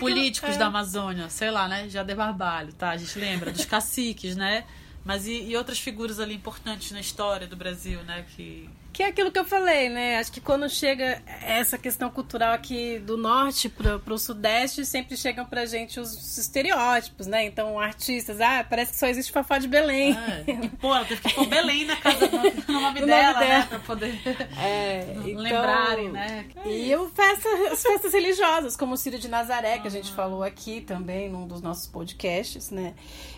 [0.00, 0.58] políticos é.
[0.58, 1.88] da Amazônia, sei lá, né?
[1.88, 2.90] Jader Barbalho, tá?
[2.90, 4.64] A gente lembra dos caciques, né?
[5.04, 8.26] Mas e, e outras figuras ali importantes na história do Brasil, né?
[8.34, 8.68] Que
[9.02, 10.18] Que é aquilo que eu falei, né?
[10.18, 15.44] Acho que quando chega essa questão cultural aqui do norte para o sudeste, sempre chegam
[15.44, 17.44] pra gente os estereótipos, né?
[17.44, 20.16] Então, artistas, ah, parece que só existe Fafá de Belém.
[20.16, 20.44] É.
[20.52, 22.28] E, pô, ela teve que pôr Belém na casa
[22.68, 23.48] no nome No dela, nome né?
[23.54, 23.66] dela.
[23.66, 24.20] Pra poder
[24.56, 26.46] É, então- lembrarem, né?
[26.64, 31.28] E as festas religiosas, como o Círio de Nazaré, que a gente falou aqui também
[31.28, 32.94] num dos nossos podcasts, né?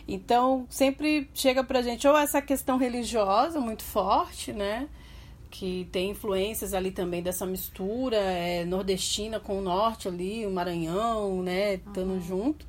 [0.07, 4.88] Então, sempre chega pra gente ou essa questão religiosa muito forte, né?
[5.56, 11.44] Que tem influências ali também dessa mistura é, nordestina com o norte ali, o Maranhão,
[11.44, 11.74] né?
[11.74, 12.66] Estando junto.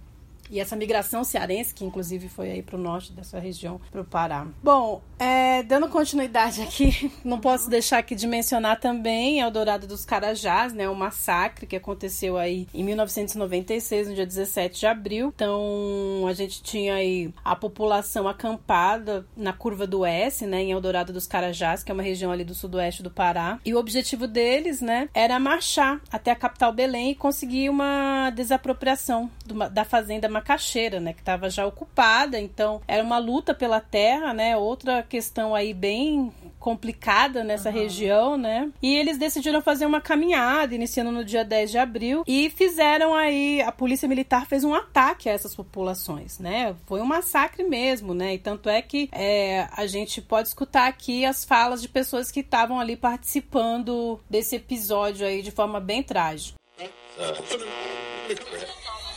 [0.49, 4.47] E essa migração cearense, que inclusive foi aí pro norte dessa região, pro Pará.
[4.63, 10.73] Bom, é, dando continuidade aqui, não posso deixar aqui de mencionar também Eldorado dos Carajás,
[10.73, 10.87] né?
[10.89, 15.31] O massacre que aconteceu aí em 1996, no dia 17 de abril.
[15.35, 20.61] Então, a gente tinha aí a população acampada na curva do S, né?
[20.63, 23.59] Em Eldorado dos Carajás, que é uma região ali do sudoeste do Pará.
[23.65, 25.09] E o objetivo deles, né?
[25.13, 31.11] Era marchar até a capital Belém e conseguir uma desapropriação do- da fazenda Macaxeira, né,
[31.11, 36.31] que estava já ocupada, então era uma luta pela terra, né, outra questão aí bem
[36.59, 41.77] complicada nessa região, né, e eles decidiram fazer uma caminhada, iniciando no dia 10 de
[41.79, 47.01] abril, e fizeram aí, a polícia militar fez um ataque a essas populações, né, foi
[47.01, 51.43] um massacre mesmo, né, e tanto é que é, a gente pode escutar aqui as
[51.43, 56.55] falas de pessoas que estavam ali participando desse episódio aí de forma bem trágica.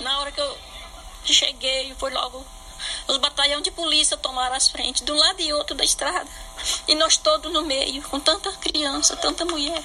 [0.00, 0.67] Na hora que eu
[1.34, 2.44] cheguei, foi logo.
[3.08, 6.28] Os batalhões de polícia tomaram as frentes, de um lado e outro da estrada.
[6.86, 9.84] E nós todos no meio, com tanta criança, tanta mulher.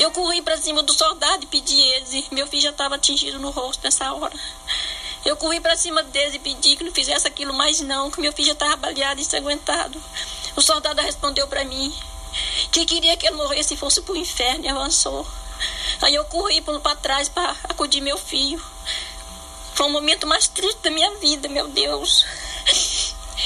[0.00, 2.30] Eu corri pra cima do soldado e pedi eles.
[2.30, 4.34] Meu filho já estava atingido no rosto nessa hora.
[5.26, 8.32] Eu corri pra cima deles e pedi que não fizesse aquilo mais não, que meu
[8.32, 10.02] filho já estava baleado e ensanguentado.
[10.56, 11.94] O soldado respondeu pra mim
[12.72, 15.26] que queria que eu morresse e fosse pro inferno e avançou.
[16.00, 18.62] Aí eu corri para trás para acudir meu filho.
[19.74, 22.24] Foi o momento mais triste da minha vida, meu Deus.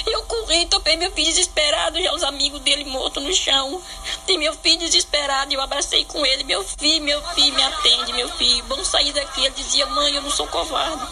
[0.07, 3.83] Eu corri, topei meu filho desesperado, já os amigos dele mortos no chão.
[4.27, 8.29] Tem meu filho desesperado, eu abracei com ele, meu filho, meu filho, me atende, meu
[8.31, 8.65] filho.
[8.69, 9.45] Vamos sair daqui.
[9.45, 11.07] Ele dizia, mãe, eu não sou covarde.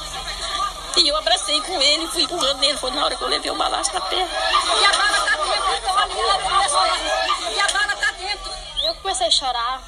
[0.96, 3.54] E eu abracei com ele, fui empurrando ele, foi na hora que eu levei o
[3.54, 4.28] balaço na perna.
[4.28, 8.52] E a bala tá dentro, ali, E a bala tá dentro.
[8.84, 9.82] Eu comecei a chorar.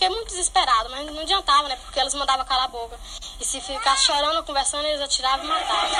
[0.00, 1.76] Fiquei muito desesperada, mas não adiantava, né?
[1.76, 2.98] Porque eles mandavam calar a boca.
[3.38, 5.90] E se ficasse chorando, conversando, eles atiravam e matavam.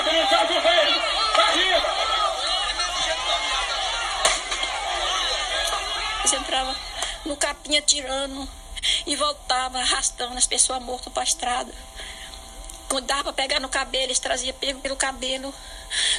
[6.21, 6.75] Eles entravam
[7.27, 8.49] no capim atirando
[9.07, 11.75] e voltava arrastando as pessoas mortas para a estrada.
[12.89, 15.55] Quando dava para pegar no cabelo, eles traziam pego pelo cabelo.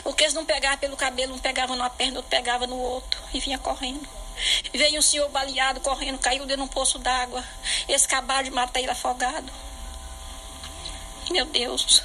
[0.04, 3.20] O que eles não pegavam pelo cabelo, um pegava numa perna, outro pegava no outro
[3.34, 4.21] e vinha correndo.
[4.74, 7.44] Veio um senhor baleado correndo, caiu dentro de um poço d'água.
[7.88, 9.52] Eles acabaram de matar ele afogado.
[11.30, 12.04] Meu Deus.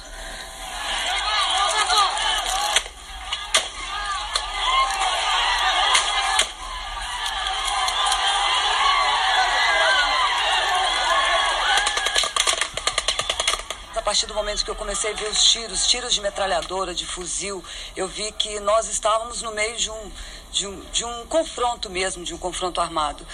[13.93, 17.05] A partir do momento que eu comecei a ver os tiros, tiros de metralhadora, de
[17.05, 17.61] fuzil,
[17.93, 20.11] eu vi que nós estávamos no meio de um,
[20.57, 23.25] de um, de um confronto mesmo, de um confronto armado.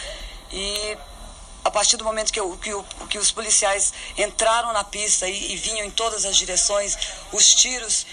[0.51, 0.97] E
[1.63, 5.53] a partir do momento que, eu, que, o- que os policiais entraram na pista e,
[5.53, 6.97] e vinham em todas as direções,
[7.31, 8.05] os tiros,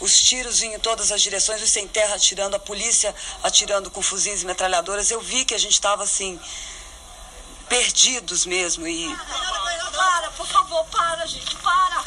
[0.00, 4.02] os tiros vinham em todas as direções, os sem terra atirando, a polícia atirando com
[4.02, 6.38] fuzis e metralhadoras, eu vi que a gente estava assim,
[7.68, 8.86] perdidos mesmo.
[8.86, 9.14] E
[9.96, 12.02] Para, por favor, para, gente, para.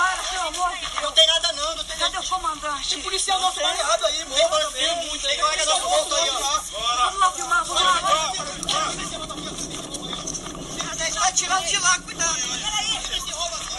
[0.00, 1.02] Para, pelo amor de Deus.
[1.02, 2.88] Não tem nada não, não tem Cadê o comandante?
[2.88, 5.06] Tem policial nosso baleado aí, morto também.
[5.06, 6.40] Muito aí, colega nosso morto aí, ó.
[7.04, 8.32] Vamos lá filmar, vamos lá.
[11.18, 12.40] Vai tirando de lá, cuidado.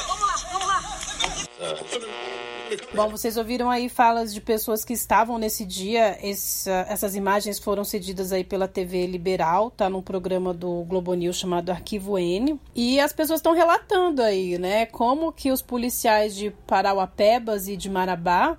[0.08, 0.84] Vamos lá, vamos lá.
[2.94, 6.18] Bom, vocês ouviram aí falas de pessoas que estavam nesse dia.
[6.22, 11.38] Essa- essas imagens foram cedidas aí pela TV Liberal, tá num programa do Globo News
[11.38, 12.60] chamado Arquivo N.
[12.76, 17.90] E as pessoas estão relatando aí, né, como que os policiais de Parauapebas e de
[17.90, 18.58] Marabá,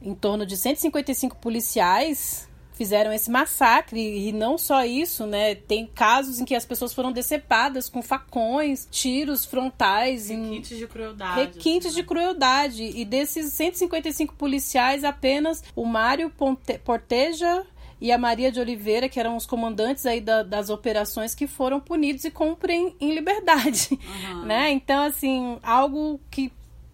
[0.00, 5.54] em torno de 155 policiais, fizeram esse massacre e não só isso, né?
[5.54, 11.40] Tem casos em que as pessoas foram decepadas com facões, tiros frontais, requintes de crueldade,
[11.40, 12.82] requintes assim, de crueldade.
[12.82, 16.78] E desses 155 policiais, apenas o Mário Ponte...
[16.78, 17.64] Porteja
[18.00, 21.78] e a Maria de Oliveira, que eram os comandantes aí da, das operações que foram
[21.78, 24.42] punidos e cumprem em liberdade, uhum.
[24.44, 24.72] né?
[24.72, 26.52] Então, assim, algo que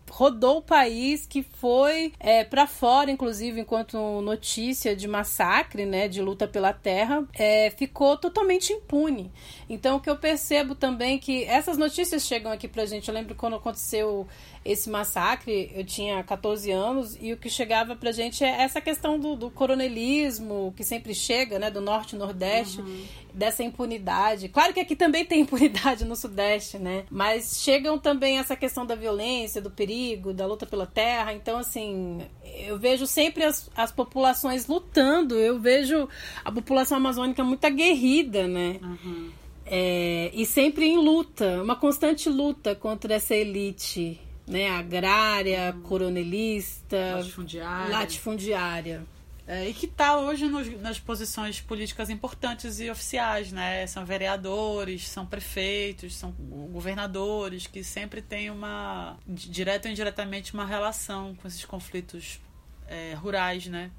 [0.08, 6.20] rodou o país, que foi é, para fora, inclusive, enquanto notícia de massacre, né, de
[6.20, 9.30] luta pela terra, é, ficou totalmente impune.
[9.68, 13.08] Então, o que eu percebo também é que essas notícias chegam aqui pra gente.
[13.08, 14.26] Eu lembro quando aconteceu
[14.68, 19.18] esse massacre, eu tinha 14 anos, e o que chegava pra gente é essa questão
[19.18, 23.04] do, do coronelismo, que sempre chega, né, do norte e nordeste, uhum.
[23.32, 24.46] dessa impunidade.
[24.50, 28.94] Claro que aqui também tem impunidade no sudeste, né, mas chegam também essa questão da
[28.94, 31.32] violência, do perigo, da luta pela terra.
[31.32, 36.06] Então, assim, eu vejo sempre as, as populações lutando, eu vejo
[36.44, 38.78] a população amazônica muito aguerrida, né.
[38.82, 39.30] Uhum.
[39.64, 47.92] É, e sempre em luta, uma constante luta contra essa elite né, agrária, coronelista, latifundiária.
[47.92, 49.06] latifundiária.
[49.46, 53.86] É, e que está hoje nos, nas posições políticas importantes e oficiais, né?
[53.86, 56.32] São vereadores, são prefeitos, são
[56.70, 62.38] governadores que sempre têm uma, direto ou indiretamente, uma relação com esses conflitos
[62.86, 63.90] é, rurais, né?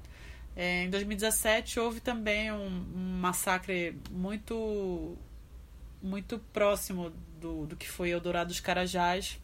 [0.54, 5.16] É, em 2017 houve também um, um, massacre muito
[6.02, 9.40] muito próximo do, do que foi Eldorado dos Carajás,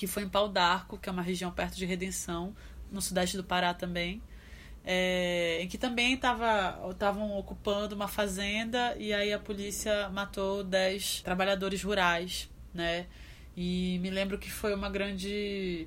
[0.00, 2.56] que foi em Pau d'Arco, que é uma região perto de Redenção,
[2.90, 4.22] no sudeste do Pará também,
[4.82, 11.82] é, em que também estavam ocupando uma fazenda e aí a polícia matou 10 trabalhadores
[11.82, 13.08] rurais, né?
[13.54, 15.86] E me lembro que foi uma grande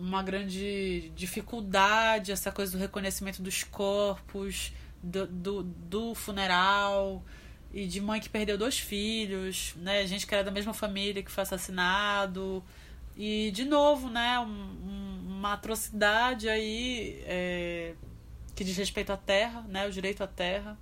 [0.00, 7.22] uma grande dificuldade essa coisa do reconhecimento dos corpos, do, do, do funeral,
[7.72, 10.04] e de mãe que perdeu dois filhos, né?
[10.08, 12.64] Gente que era da mesma família que foi assassinado.
[13.16, 17.94] E, de novo, né, um, uma atrocidade aí é,
[18.54, 20.78] que diz respeito à terra, né, o direito à terra,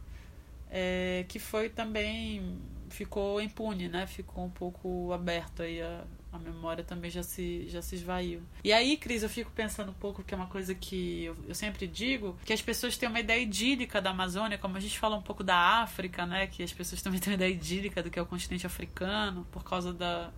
[0.71, 2.59] é, que foi também,
[2.89, 7.83] ficou impune, né, ficou um pouco aberto aí, a, a memória também já se, já
[7.83, 8.43] se esvaiu.
[8.63, 11.55] E aí, Cris, eu fico pensando um pouco, que é uma coisa que eu, eu
[11.55, 15.17] sempre digo, que as pessoas têm uma ideia idílica da Amazônia, como a gente fala
[15.17, 18.19] um pouco da África, né, que as pessoas também têm uma ideia idílica do que
[18.19, 20.31] é o continente africano, por causa da,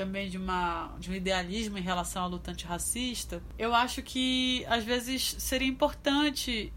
[0.00, 4.82] também de, uma, de um idealismo em relação à luta antirracista, eu acho que às
[4.82, 6.72] vezes seria importante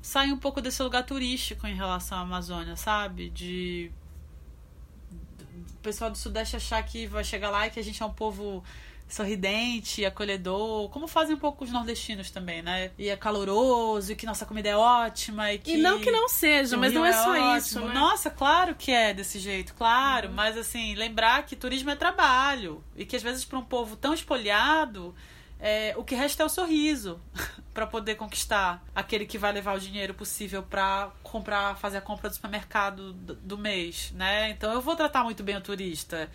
[0.00, 3.30] sair um pouco desse lugar turístico em relação à Amazônia, sabe?
[3.30, 3.92] De
[5.76, 8.12] o pessoal do Sudeste achar que vai chegar lá e que a gente é um
[8.12, 8.64] povo
[9.12, 12.90] sorridente, acolhedor, como fazem um pouco os nordestinos também, né?
[12.98, 15.52] E é caloroso, e que nossa comida é ótima.
[15.52, 17.56] E, que e não que não seja, mas não é, é só ótimo.
[17.56, 17.80] isso.
[17.80, 17.94] Né?
[17.94, 20.28] Nossa, claro que é desse jeito, claro.
[20.28, 20.34] Uhum.
[20.34, 22.82] Mas assim, lembrar que turismo é trabalho.
[22.96, 25.14] E que às vezes para um povo tão espolhado.
[25.64, 27.20] É, o que resta é o sorriso
[27.72, 32.28] para poder conquistar aquele que vai levar o dinheiro possível para comprar, fazer a compra
[32.28, 34.50] do supermercado do, do mês, né?
[34.50, 36.28] Então eu vou tratar muito bem o turista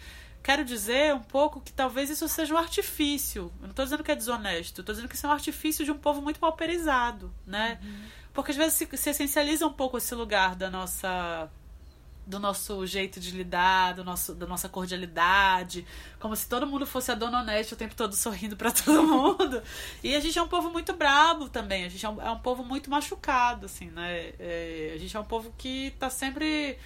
[0.48, 3.52] quero dizer um pouco que talvez isso seja um artifício.
[3.58, 5.92] Eu não estou dizendo que é desonesto, estou dizendo que isso é um artifício de
[5.92, 7.78] um povo muito pauperizado, né?
[7.84, 8.06] Uhum.
[8.34, 11.50] Porque às vezes se, se essencializa um pouco esse lugar da nossa
[12.26, 15.86] do nosso jeito de lidar, do nosso, da nossa cordialidade,
[16.18, 19.62] como se todo mundo fosse a dona honesta o tempo todo sorrindo para todo mundo.
[20.02, 22.40] E a gente é um povo muito brabo também, a gente é um, é um
[22.40, 24.34] povo muito machucado, assim, né?
[24.40, 26.78] É, a gente é um povo que está sempre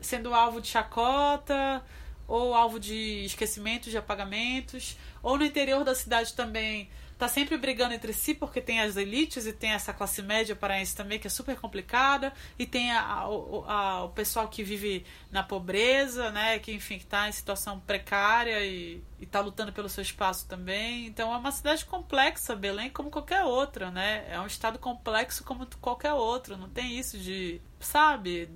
[0.00, 1.84] sendo alvo de chacota,
[2.30, 7.92] ou alvo de esquecimentos de apagamentos, ou no interior da cidade também tá sempre brigando
[7.92, 11.30] entre si porque tem as elites e tem essa classe média paraense também que é
[11.30, 16.72] super complicada e tem a, a, a, o pessoal que vive na pobreza, né, que
[16.72, 21.06] enfim está em situação precária e está lutando pelo seu espaço também.
[21.06, 24.24] Então é uma cidade complexa, Belém, como qualquer outra, né?
[24.30, 26.56] É um estado complexo como qualquer outro.
[26.56, 28.48] Não tem isso de, sabe,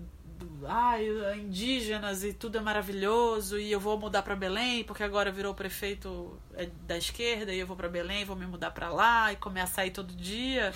[0.66, 1.07] ai,
[1.38, 6.38] indígenas e tudo é maravilhoso e eu vou mudar para Belém porque agora virou prefeito
[6.55, 9.61] é, da esquerda e eu vou para Belém, vou me mudar para lá e comer
[9.62, 10.72] açaí todo dia.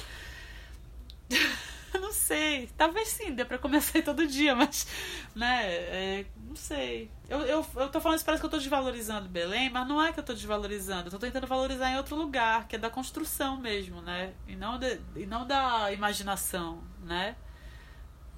[2.00, 4.86] não sei, talvez sim, dê para comer açaí todo dia, mas,
[5.34, 7.10] né, é, não sei.
[7.28, 10.12] Eu, eu, eu tô falando isso, parece que eu tô desvalorizando Belém, mas não é
[10.12, 13.56] que eu tô desvalorizando, eu tô tentando valorizar em outro lugar, que é da construção
[13.58, 17.36] mesmo, né, e não, de, e não da imaginação, né.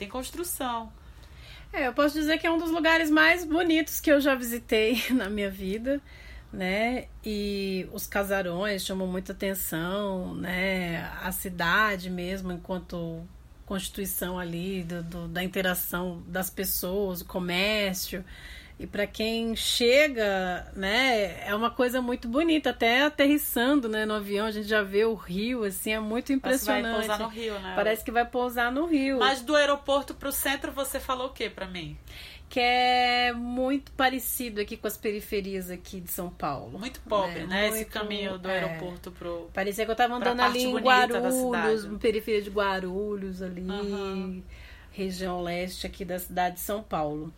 [0.00, 0.90] Tem construção.
[1.72, 5.02] É, eu posso dizer que é um dos lugares mais bonitos que eu já visitei
[5.10, 6.00] na minha vida,
[6.52, 7.06] né?
[7.24, 11.04] E os casarões chamam muita atenção, né?
[11.22, 13.24] A cidade mesmo, enquanto
[13.64, 18.24] constituição ali, do, do, da interação das pessoas, o comércio.
[18.80, 24.46] E para quem chega, né, é uma coisa muito bonita, até aterrissando, né, no avião,
[24.46, 26.84] a gente já vê o rio, assim, é muito impressionante.
[26.84, 27.72] Parece que vai pousar no rio, né?
[27.76, 29.18] Parece que vai pousar no rio.
[29.18, 31.94] Mas do aeroporto pro centro você falou o que para mim?
[32.48, 36.78] Que é muito parecido aqui com as periferias aqui de São Paulo.
[36.78, 37.46] Muito pobre, né?
[37.46, 37.68] né?
[37.68, 39.50] Esse caminho do é, aeroporto pro.
[39.52, 44.42] Parecia que eu tava andando ali em Guarulhos, periferia de Guarulhos ali, uhum.
[44.90, 47.30] região leste aqui da cidade de São Paulo.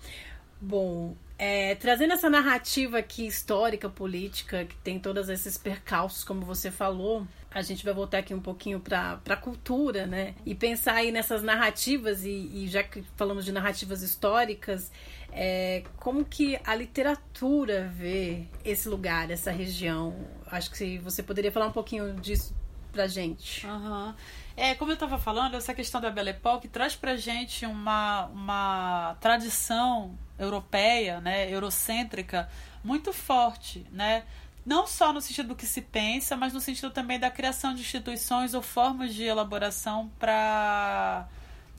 [0.60, 6.70] Bom, é, trazendo essa narrativa aqui histórica, política, que tem todos esses percalços, como você
[6.70, 10.36] falou, a gente vai voltar aqui um pouquinho para a cultura, né?
[10.46, 14.92] E pensar aí nessas narrativas, e, e já que falamos de narrativas históricas,
[15.32, 20.14] é, como que a literatura vê esse lugar, essa região?
[20.46, 22.54] Acho que você poderia falar um pouquinho disso
[22.92, 23.66] pra gente.
[23.66, 24.14] Uhum.
[24.56, 29.16] É, como eu estava falando, essa questão da Belle Époque traz pra gente uma, uma
[29.20, 32.48] tradição europeia, né, eurocêntrica,
[32.82, 34.24] muito forte, né?
[34.64, 37.80] Não só no sentido do que se pensa, mas no sentido também da criação de
[37.80, 41.26] instituições ou formas de elaboração para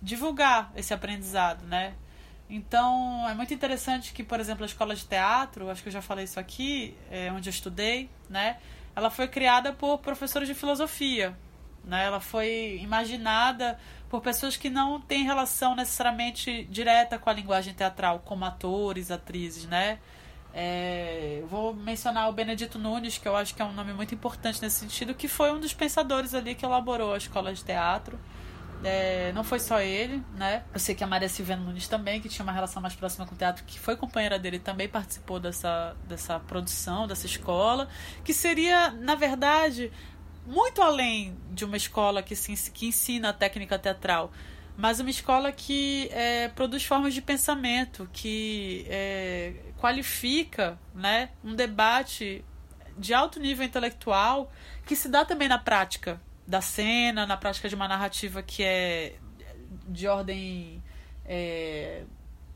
[0.02, 1.94] divulgar esse aprendizado, né?
[2.50, 6.02] Então, é muito interessante que, por exemplo, a escola de teatro, acho que eu já
[6.02, 8.58] falei isso aqui, é, onde eu estudei, né?
[8.96, 11.36] Ela foi criada por professores de filosofia,
[11.84, 12.06] né?
[12.06, 13.80] Ela foi imaginada
[14.14, 19.66] por pessoas que não têm relação necessariamente direta com a linguagem teatral, como atores, atrizes,
[19.66, 19.98] né?
[20.54, 24.62] É, vou mencionar o Benedito Nunes, que eu acho que é um nome muito importante
[24.62, 28.20] nesse sentido, que foi um dos pensadores ali que elaborou a escola de teatro.
[28.84, 30.64] É, não foi só ele, né?
[30.72, 33.34] Eu sei que a Maria Silvana Nunes também, que tinha uma relação mais próxima com
[33.34, 37.90] o teatro, que foi companheira dele, também participou dessa, dessa produção, dessa escola,
[38.24, 39.92] que seria, na verdade,
[40.46, 44.32] muito além de uma escola que, se, que ensina a técnica teatral,
[44.76, 52.44] mas uma escola que é, produz formas de pensamento, que é, qualifica né, um debate
[52.98, 54.52] de alto nível intelectual
[54.86, 59.16] que se dá também na prática da cena, na prática de uma narrativa que é
[59.88, 60.84] de ordem
[61.26, 62.04] é,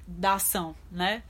[0.05, 1.23] da ação, né?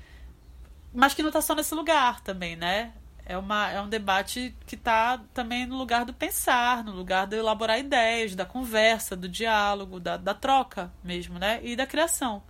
[0.94, 2.94] Mas que não está só nesse lugar também, né?
[3.28, 7.36] É, uma, é um debate que está também no lugar do pensar, no lugar de
[7.36, 11.60] elaborar ideias, da conversa, do diálogo, da, da troca mesmo, né?
[11.62, 12.42] E da criação.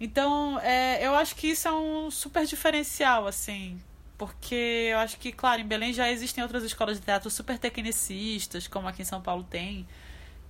[0.00, 3.78] Então, é, eu acho que isso é um super diferencial, assim,
[4.16, 8.66] porque eu acho que, claro, em Belém já existem outras escolas de teatro super tecnicistas,
[8.66, 9.86] como aqui em São Paulo tem,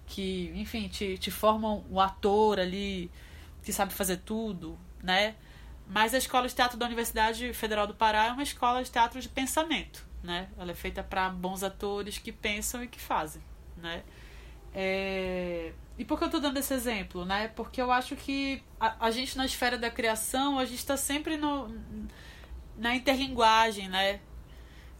[0.06, 3.10] que, enfim, te, te formam o ator ali
[3.64, 5.34] que sabe fazer tudo, né?
[5.88, 9.20] Mas a Escola de Teatro da Universidade Federal do Pará é uma escola de teatro
[9.20, 10.48] de pensamento, né?
[10.58, 13.42] Ela é feita para bons atores que pensam e que fazem,
[13.76, 14.02] né?
[14.74, 15.72] É...
[15.96, 17.48] E por que eu estou dando esse exemplo, né?
[17.48, 21.36] Porque eu acho que a, a gente na esfera da criação, a gente está sempre
[21.36, 21.68] no,
[22.76, 24.20] na interlinguagem, né?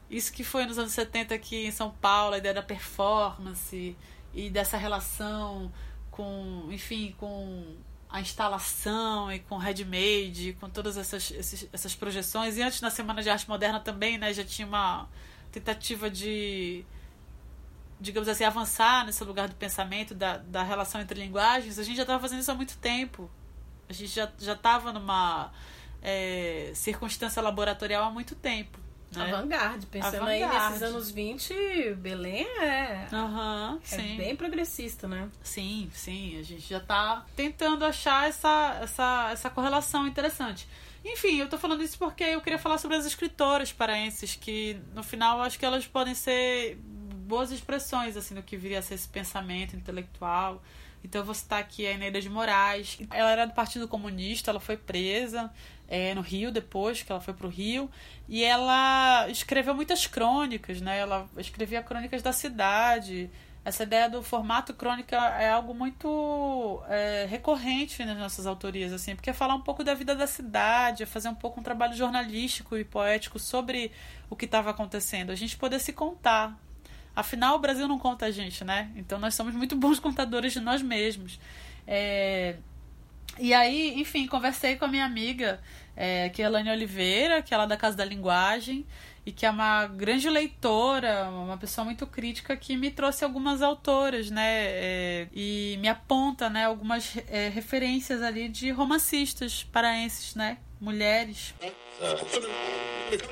[0.08, 3.96] Isso que foi nos anos 70 aqui em São Paulo, a ideia da performance
[4.32, 5.72] e dessa relação
[6.10, 7.74] com, enfim, com
[8.14, 12.56] a instalação e com handmade, com todas essas, esses, essas projeções.
[12.56, 15.08] E antes, na Semana de Arte Moderna também, né, já tinha uma
[15.50, 16.84] tentativa de,
[18.00, 21.76] digamos assim, avançar nesse lugar do pensamento, da, da relação entre linguagens.
[21.76, 23.28] A gente já estava fazendo isso há muito tempo.
[23.88, 25.50] A gente já estava numa
[26.00, 28.78] é, circunstância laboratorial há muito tempo.
[29.16, 29.32] Né?
[29.32, 35.28] Avant-garde, pensando aí nesses anos 20, Belém é, uhum, é bem progressista, né?
[35.42, 40.68] Sim, sim, a gente já está tentando achar essa, essa, essa correlação interessante.
[41.04, 45.02] Enfim, eu tô falando isso porque eu queria falar sobre as escritoras paraenses, que no
[45.02, 46.78] final eu acho que elas podem ser
[47.24, 50.62] boas expressões assim do que viria a ser esse pensamento intelectual.
[51.04, 52.98] Então eu vou citar aqui a Eneida de Moraes.
[53.10, 55.52] Ela era do Partido Comunista, ela foi presa
[55.88, 57.90] é, no Rio depois, que ela foi para o Rio,
[58.28, 60.98] e ela escreveu muitas crônicas, né?
[60.98, 63.30] Ela escrevia crônicas da cidade.
[63.64, 69.30] Essa ideia do formato crônica é algo muito é, recorrente nas nossas autorias, assim, porque
[69.30, 72.76] é falar um pouco da vida da cidade, é fazer um pouco um trabalho jornalístico
[72.76, 73.90] e poético sobre
[74.28, 76.58] o que estava acontecendo, a gente poder se contar.
[77.16, 78.90] Afinal, o Brasil não conta a gente, né?
[78.96, 81.38] Então nós somos muito bons contadores de nós mesmos.
[81.86, 82.56] É,
[83.38, 85.60] e aí, enfim, conversei com a minha amiga,
[85.96, 88.86] é, que é a Elane Oliveira, que é lá da Casa da Linguagem,
[89.26, 94.30] e que é uma grande leitora, uma pessoa muito crítica, que me trouxe algumas autoras,
[94.30, 94.44] né?
[94.46, 100.58] É, e me aponta, né, algumas é, referências ali de romancistas paraenses, né?
[100.80, 101.54] Mulheres.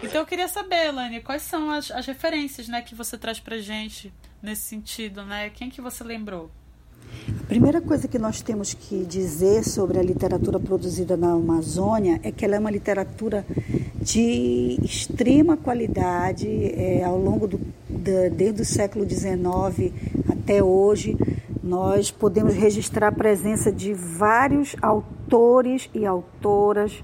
[0.03, 3.59] Então eu queria saber, Elane, quais são as, as referências, né, que você traz pra
[3.59, 5.51] gente nesse sentido, né?
[5.51, 6.51] Quem que você lembrou?
[7.41, 12.33] A primeira coisa que nós temos que dizer sobre a literatura produzida na Amazônia é
[12.33, 13.45] que ela é uma literatura
[14.01, 17.61] de extrema qualidade é, ao longo do,
[18.35, 19.93] desde o século XIX
[20.29, 21.17] até hoje.
[21.63, 27.03] Nós podemos registrar a presença de vários autores e autoras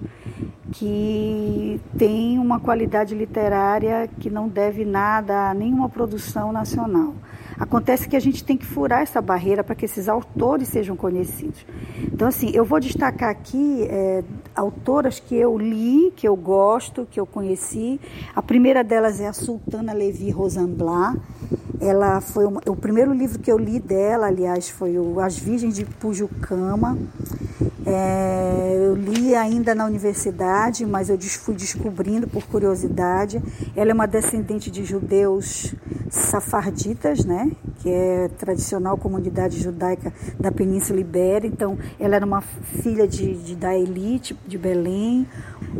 [0.72, 7.14] que têm uma qualidade literária que não deve nada a nenhuma produção nacional.
[7.58, 11.66] Acontece que a gente tem que furar essa barreira para que esses autores sejam conhecidos.
[12.12, 14.22] Então, assim, eu vou destacar aqui é,
[14.54, 18.00] autoras que eu li, que eu gosto, que eu conheci.
[18.34, 21.16] A primeira delas é a Sultana Levi Rosanblat.
[21.80, 25.76] Ela foi uma, o primeiro livro que eu li dela, aliás, foi o As Virgens
[25.76, 26.98] de Pujucama.
[27.86, 33.42] É, eu li ainda na universidade, mas eu fui descobrindo por curiosidade.
[33.74, 35.74] Ela é uma descendente de judeus
[36.10, 37.50] safarditas, né?
[37.80, 41.46] que é tradicional comunidade judaica da Península Ibérica.
[41.46, 45.26] Então, ela era uma filha de, de, da elite de Belém.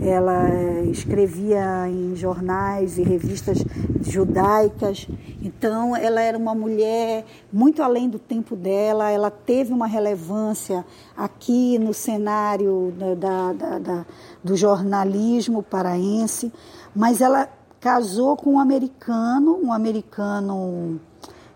[0.01, 0.49] Ela
[0.91, 3.59] escrevia em jornais e revistas
[4.01, 5.09] judaicas.
[5.43, 9.11] Então, ela era uma mulher muito além do tempo dela.
[9.11, 10.85] Ela teve uma relevância
[11.17, 14.07] aqui no cenário da, da, da
[14.43, 16.53] do jornalismo paraense,
[16.95, 17.49] mas ela
[17.89, 21.01] casou com um americano, um americano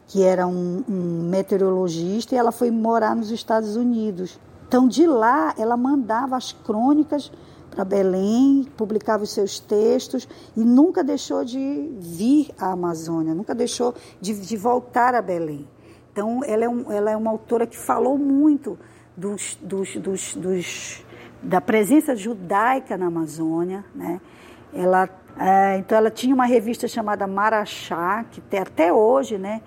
[0.06, 4.40] que era um, um meteorologista, e ela foi morar nos Estados Unidos.
[4.66, 7.30] Então, de lá, ela mandava as crônicas
[7.70, 10.26] para Belém, publicava os seus textos
[10.56, 15.68] e nunca deixou de vir à Amazônia, nunca deixou de, de voltar a Belém.
[16.10, 18.78] Então, ela é, um, ela é uma autora que falou muito
[19.14, 21.04] dos, dos, dos, dos,
[21.42, 23.84] da presença judaica na Amazônia.
[23.94, 24.18] Né?
[24.72, 25.08] Ela,
[25.38, 29.60] é, então, ela tinha uma revista chamada Marachá, que até hoje, né?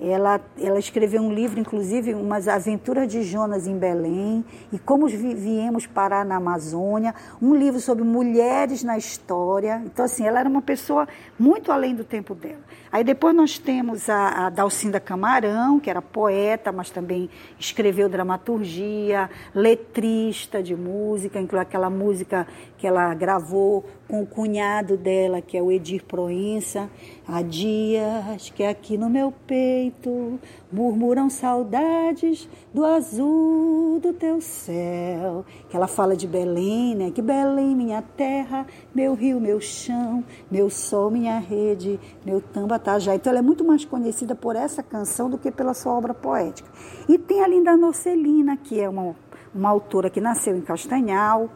[0.00, 5.86] Ela, ela escreveu um livro, inclusive, umas aventuras de Jonas em Belém e como viemos
[5.86, 9.80] parar na Amazônia, um livro sobre mulheres na história.
[9.86, 11.06] Então, assim, ela era uma pessoa
[11.38, 12.60] muito além do tempo dela.
[12.94, 17.28] Aí depois nós temos a, a Dalcinda Camarão, que era poeta, mas também
[17.58, 22.46] escreveu dramaturgia, letrista de música, incluiu aquela música
[22.78, 26.88] que ela gravou com o cunhado dela, que é o Edir Proença.
[27.26, 30.38] Há dias que aqui no meu peito
[30.74, 35.44] murmuram saudades do azul do teu céu.
[35.68, 37.10] Que ela fala de Belém, né?
[37.12, 43.14] Que Belém, minha terra, meu rio, meu chão, meu sol, minha rede, meu tambatajá.
[43.14, 46.68] Então ela é muito mais conhecida por essa canção do que pela sua obra poética.
[47.08, 49.14] E tem a Linda Nocelina, que é uma,
[49.54, 51.48] uma autora que nasceu em Castanhal,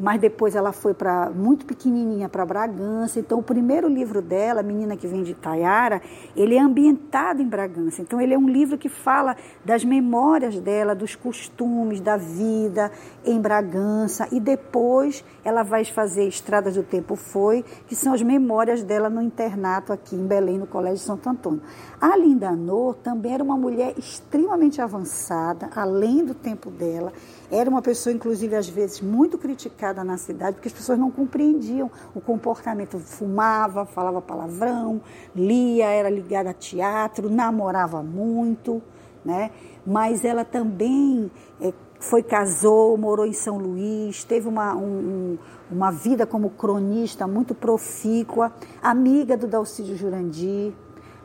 [0.00, 3.20] mas depois ela foi para muito pequenininha para Bragança.
[3.20, 6.00] Então o primeiro livro dela, Menina que vem de Taiara,
[6.34, 8.00] ele é ambientado em Bragança.
[8.00, 12.90] Então ele é um livro que fala das memórias dela, dos costumes, da vida
[13.24, 18.82] em Bragança e depois ela vai fazer Estradas do Tempo Foi, que são as memórias
[18.82, 21.60] dela no internato aqui em Belém, no Colégio Santo Antônio.
[22.00, 27.12] A Linda Nor também era uma mulher extremamente avançada, além do tempo dela.
[27.50, 31.90] Era uma pessoa, inclusive, às vezes muito criticada na cidade, porque as pessoas não compreendiam
[32.14, 32.98] o comportamento.
[32.98, 35.00] Fumava, falava palavrão,
[35.34, 38.82] lia, era ligada a teatro, namorava muito,
[39.24, 39.50] né?
[39.86, 41.30] Mas ela também
[41.60, 45.36] é, foi, casou, morou em São Luís, teve uma, um,
[45.70, 50.72] uma vida como cronista muito profícua, amiga do Dalcídio Jurandir.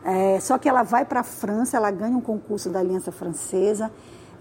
[0.03, 3.91] É, só que ela vai para a França, ela ganha um concurso da Aliança Francesa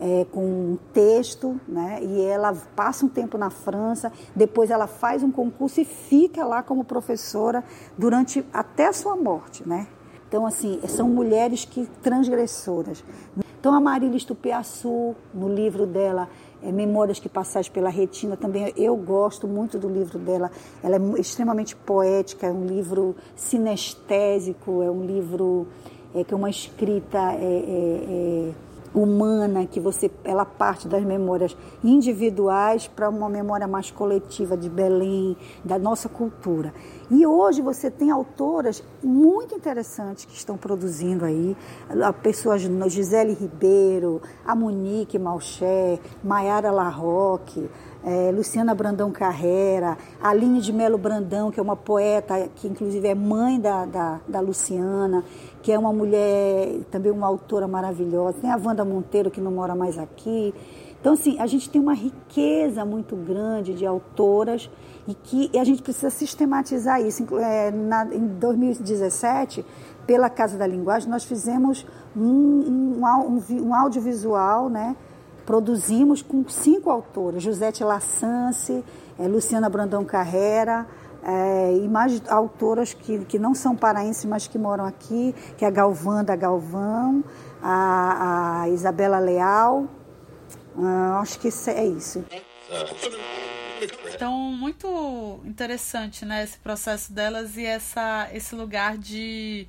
[0.00, 1.98] é, com um texto, né?
[2.02, 6.62] E ela passa um tempo na França, depois ela faz um concurso e fica lá
[6.62, 7.64] como professora
[7.96, 9.86] durante até a sua morte, né?
[10.28, 13.04] Então, assim, são mulheres que transgressoras.
[13.60, 16.28] Então, a Marília Estupiaçu, no livro dela,
[16.62, 20.50] é, Memórias que Passais pela Retina, também eu gosto muito do livro dela.
[20.82, 25.66] Ela é extremamente poética, é um livro sinestésico, é um livro
[26.14, 28.52] é, que é uma escrita é, é, é
[28.94, 35.36] humana, que você ela parte das memórias individuais para uma memória mais coletiva de Belém,
[35.64, 36.72] da nossa cultura.
[37.10, 41.56] E hoje você tem autoras muito interessantes que estão produzindo aí,
[42.22, 47.68] pessoas, Gisele Ribeiro, a Monique Malché, Maiara Larroque,
[48.04, 53.14] é, Luciana Brandão Carrera, Aline de Melo Brandão, que é uma poeta, que inclusive é
[53.14, 55.24] mãe da, da, da Luciana,
[55.64, 58.36] que é uma mulher, também uma autora maravilhosa.
[58.38, 60.52] Tem a Wanda Monteiro, que não mora mais aqui.
[61.00, 64.70] Então, assim, a gente tem uma riqueza muito grande de autoras
[65.08, 67.24] e que a gente precisa sistematizar isso.
[67.38, 69.64] É, na, em 2017,
[70.06, 74.94] pela Casa da Linguagem, nós fizemos um, um, um, um audiovisual, né?
[75.46, 78.84] Produzimos com cinco autoras, Josete Lassance,
[79.18, 80.86] é, Luciana Brandão Carrera,
[81.24, 86.22] é, autoras que, que não são paraenses, mas que moram aqui, que é a Galvã
[86.22, 87.24] da Galvão,
[87.62, 89.88] a, a Isabela Leal,
[90.76, 92.24] ah, acho que é isso.
[94.14, 99.66] Então, muito interessante, né, esse processo delas e essa, esse lugar de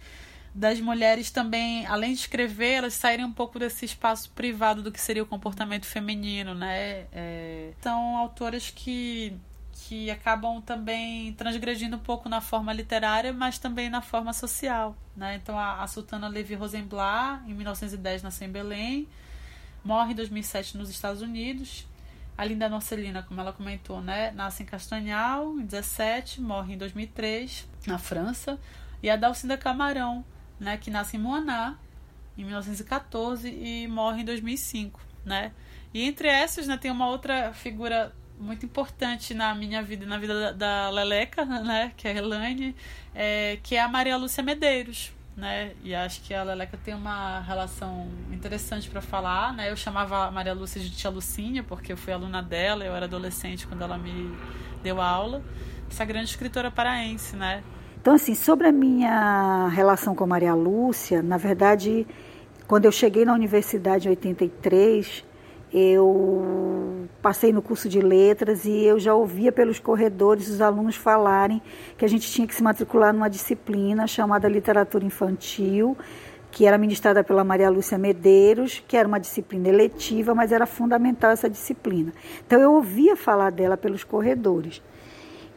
[0.57, 5.01] das mulheres também, além de escrever, elas saírem um pouco desse espaço privado do que
[5.01, 7.07] seria o comportamento feminino, né?
[7.11, 9.35] É, são autoras que
[9.87, 15.35] que acabam também transgredindo um pouco na forma literária, mas também na forma social, né?
[15.35, 19.07] Então a, a Sultana Levi Rosenblatt, em 1910 nasceu em Belém,
[19.83, 21.85] morre em 2007 nos Estados Unidos.
[22.35, 27.67] A Linda Norcelina, como ela comentou, né, nasce em Castanhal em 17, morre em 2003
[27.85, 28.59] na França.
[29.03, 30.25] E a Dalcinda Camarão,
[30.59, 31.77] né, que nasce em Moaná
[32.35, 35.51] em 1914 e morre em 2005, né?
[35.93, 40.17] E entre essas, né, tem uma outra figura muito importante na minha vida e na
[40.17, 42.75] vida da, da Leleca, né, que é a Elaine,
[43.13, 45.73] é, que é a Maria Lúcia Medeiros, né?
[45.83, 49.69] E acho que a Leleca tem uma relação interessante para falar, né?
[49.69, 53.05] Eu chamava a Maria Lúcia de tia Lucinha, porque eu fui aluna dela, eu era
[53.05, 54.33] adolescente quando ela me
[54.81, 55.43] deu aula.
[55.89, 57.63] Essa grande escritora paraense, né?
[57.99, 62.07] Então, assim, sobre a minha relação com a Maria Lúcia, na verdade,
[62.67, 65.25] quando eu cheguei na universidade em 83,
[65.77, 71.61] eu passei no curso de letras e eu já ouvia pelos corredores os alunos falarem
[71.97, 75.97] que a gente tinha que se matricular numa disciplina chamada literatura infantil,
[76.49, 81.31] que era ministrada pela Maria Lúcia Medeiros, que era uma disciplina eletiva, mas era fundamental
[81.31, 82.13] essa disciplina.
[82.47, 84.81] Então eu ouvia falar dela pelos corredores.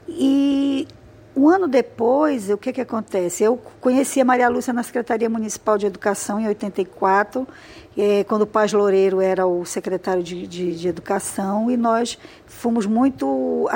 [0.08, 0.88] E
[1.36, 3.44] um ano depois, o que, que acontece?
[3.44, 7.46] Eu conheci a Maria Lúcia na Secretaria Municipal de Educação em 84
[7.98, 12.86] é, quando o Paz Loureiro era o secretário de, de, de Educação, e nós fomos
[12.86, 13.68] muito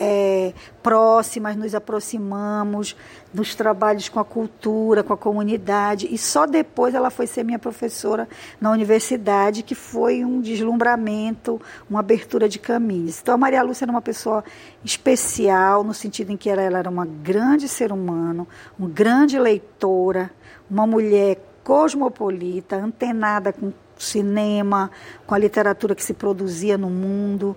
[0.00, 2.96] é, próximas, nos aproximamos
[3.32, 7.58] nos trabalhos com a cultura, com a comunidade, e só depois ela foi ser minha
[7.58, 8.26] professora
[8.58, 11.60] na universidade, que foi um deslumbramento,
[11.90, 13.20] uma abertura de caminhos.
[13.20, 14.42] Então a Maria Lúcia era uma pessoa
[14.82, 18.48] especial, no sentido em que ela, ela era uma grande ser humano,
[18.78, 20.30] uma grande leitora,
[20.70, 21.36] uma mulher
[21.68, 24.90] cosmopolita, antenada com cinema,
[25.26, 27.54] com a literatura que se produzia no mundo.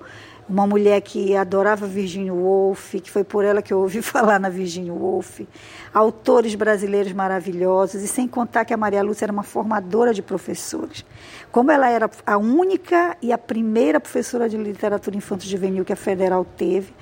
[0.50, 4.50] Uma mulher que adorava Virginia Woolf, que foi por ela que eu ouvi falar na
[4.50, 5.40] Virginia Woolf.
[5.94, 11.06] Autores brasileiros maravilhosos, e sem contar que a Maria Lúcia era uma formadora de professores.
[11.50, 15.96] Como ela era a única e a primeira professora de literatura infantil juvenil que a
[15.96, 16.94] Federal teve,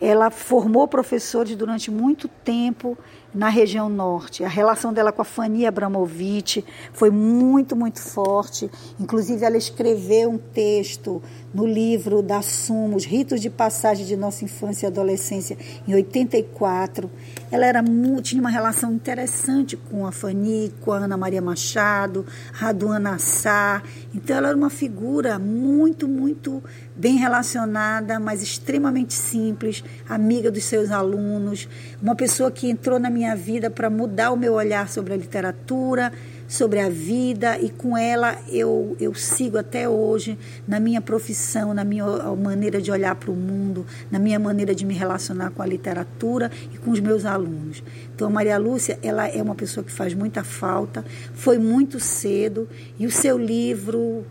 [0.00, 2.96] ela formou professores durante muito tempo
[3.34, 4.44] na região norte.
[4.44, 8.70] A relação dela com a Fania Abramovic foi muito, muito forte.
[8.98, 11.22] Inclusive, ela escreveu um texto
[11.56, 15.56] no livro da Sumos, Ritos de Passagem de Nossa Infância e Adolescência,
[15.88, 17.10] em 84.
[17.50, 17.82] Ela era
[18.22, 23.82] tinha uma relação interessante com a Fani, com a Ana Maria Machado, Raduana Sá.
[24.14, 26.62] Então, ela era uma figura muito, muito
[26.94, 31.66] bem relacionada, mas extremamente simples, amiga dos seus alunos,
[32.02, 36.12] uma pessoa que entrou na minha vida para mudar o meu olhar sobre a literatura,
[36.48, 41.84] sobre a vida e com ela eu, eu sigo até hoje na minha profissão, na
[41.84, 42.04] minha
[42.36, 46.50] maneira de olhar para o mundo, na minha maneira de me relacionar com a literatura
[46.72, 47.82] e com os meus alunos.
[48.14, 52.68] Então a Maria Lúcia, ela é uma pessoa que faz muita falta, foi muito cedo
[52.98, 54.24] e o seu livro,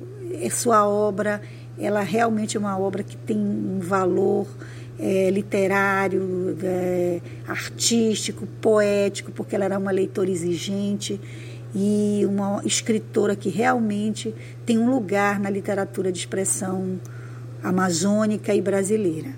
[0.46, 1.42] a sua obra
[1.78, 4.48] ela realmente é uma obra que tem um valor
[4.98, 11.20] é, literário, é, artístico, poético, porque ela era uma leitora exigente
[11.76, 14.34] e uma escritora que realmente
[14.66, 17.00] tem um lugar na literatura de expressão
[17.62, 19.38] amazônica e brasileira.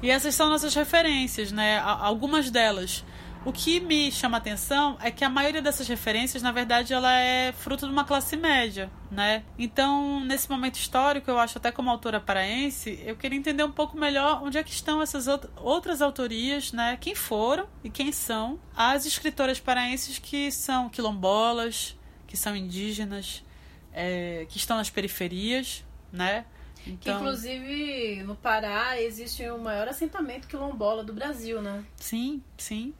[0.00, 1.78] E essas são nossas referências, né?
[1.80, 3.04] Algumas delas
[3.44, 7.52] o que me chama atenção é que a maioria dessas referências, na verdade, ela é
[7.52, 9.44] fruto de uma classe média, né?
[9.58, 13.98] Então, nesse momento histórico, eu acho até como autora paraense, eu queria entender um pouco
[13.98, 15.26] melhor onde é que estão essas
[15.56, 16.96] outras autorias, né?
[17.00, 23.44] Quem foram e quem são as escritoras paraenses que são quilombolas, que são indígenas,
[23.92, 26.44] é, que estão nas periferias, né?
[26.86, 26.96] Então...
[26.98, 31.84] Que, inclusive, no Pará existe o maior assentamento quilombola do Brasil, né?
[31.96, 32.92] Sim, sim.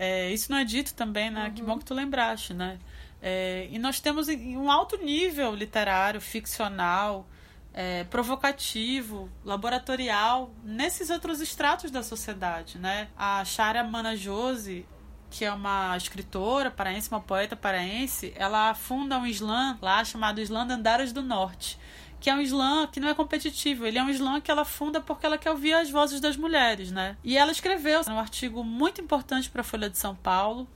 [0.00, 1.46] É, isso não é dito também, né?
[1.46, 1.54] Uhum.
[1.54, 2.78] Que bom que tu lembraste, né?
[3.20, 7.26] É, e nós temos um alto nível literário, ficcional,
[7.74, 13.08] é, provocativo, laboratorial nesses outros estratos da sociedade, né?
[13.16, 14.86] A Sharia Manajose
[15.30, 20.70] que é uma escritora paraense, uma poeta paraense, ela funda um slam lá chamado Slam
[20.70, 21.78] Andaras do Norte,
[22.20, 25.00] que é um slam que não é competitivo, ele é um slam que ela funda
[25.00, 27.16] porque ela quer ouvir as vozes das mulheres, né?
[27.22, 30.68] E ela escreveu um artigo muito importante para a Folha de São Paulo,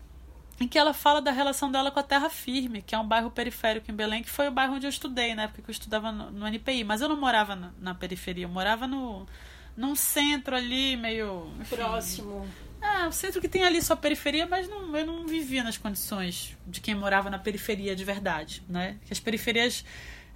[0.60, 3.30] em que ela fala da relação dela com a Terra Firme, que é um bairro
[3.30, 6.12] periférico em Belém, que foi o bairro onde eu estudei, na época que eu estudava
[6.12, 9.26] no, no NPI, mas eu não morava na, na periferia, eu morava no
[9.74, 12.46] num centro ali meio enfim, próximo
[12.82, 16.56] é, o centro que tem ali sua periferia, mas não, eu não vivia nas condições
[16.66, 18.96] de quem morava na periferia de verdade, né?
[19.06, 19.84] Que as periferias,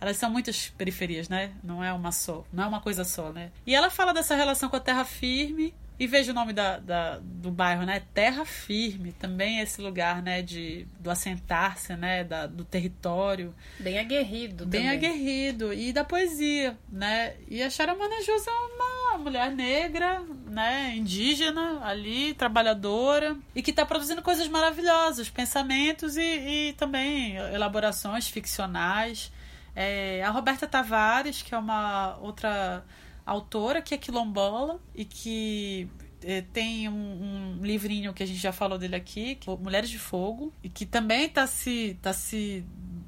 [0.01, 1.53] elas são muitas periferias, né?
[1.63, 3.51] Não é uma só, não é uma coisa só, né?
[3.67, 7.19] E ela fala dessa relação com a terra firme, e veja o nome da, da,
[7.23, 8.03] do bairro, né?
[8.13, 10.43] Terra Firme, também esse lugar, né?
[10.43, 12.23] De, do assentar-se, né?
[12.23, 13.55] Da, do território.
[13.81, 14.97] Bem aguerrido Bem também.
[14.97, 15.73] aguerrido.
[15.73, 17.35] E da poesia, né?
[17.49, 20.95] E a Charamana Josa é uma mulher negra, né?
[20.95, 23.35] Indígena, ali, trabalhadora.
[23.55, 25.31] E que está produzindo coisas maravilhosas.
[25.31, 29.33] Pensamentos e, e também elaborações ficcionais.
[29.77, 32.83] É, a Roberta Tavares, que é uma outra
[33.27, 35.87] autora que é quilombola e que
[36.25, 39.99] é, tem um, um, livrinho que a gente já falou dele aqui, é Mulheres de
[39.99, 42.65] Fogo, e que também está se, tá se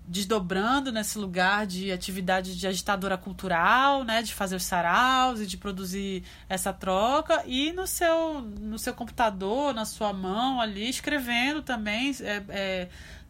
[0.07, 5.57] desdobrando nesse lugar de atividade de agitadora cultural, né, de fazer os saraus e de
[5.57, 12.15] produzir essa troca e no seu no seu computador, na sua mão ali escrevendo também
[12.23, 12.89] é, é,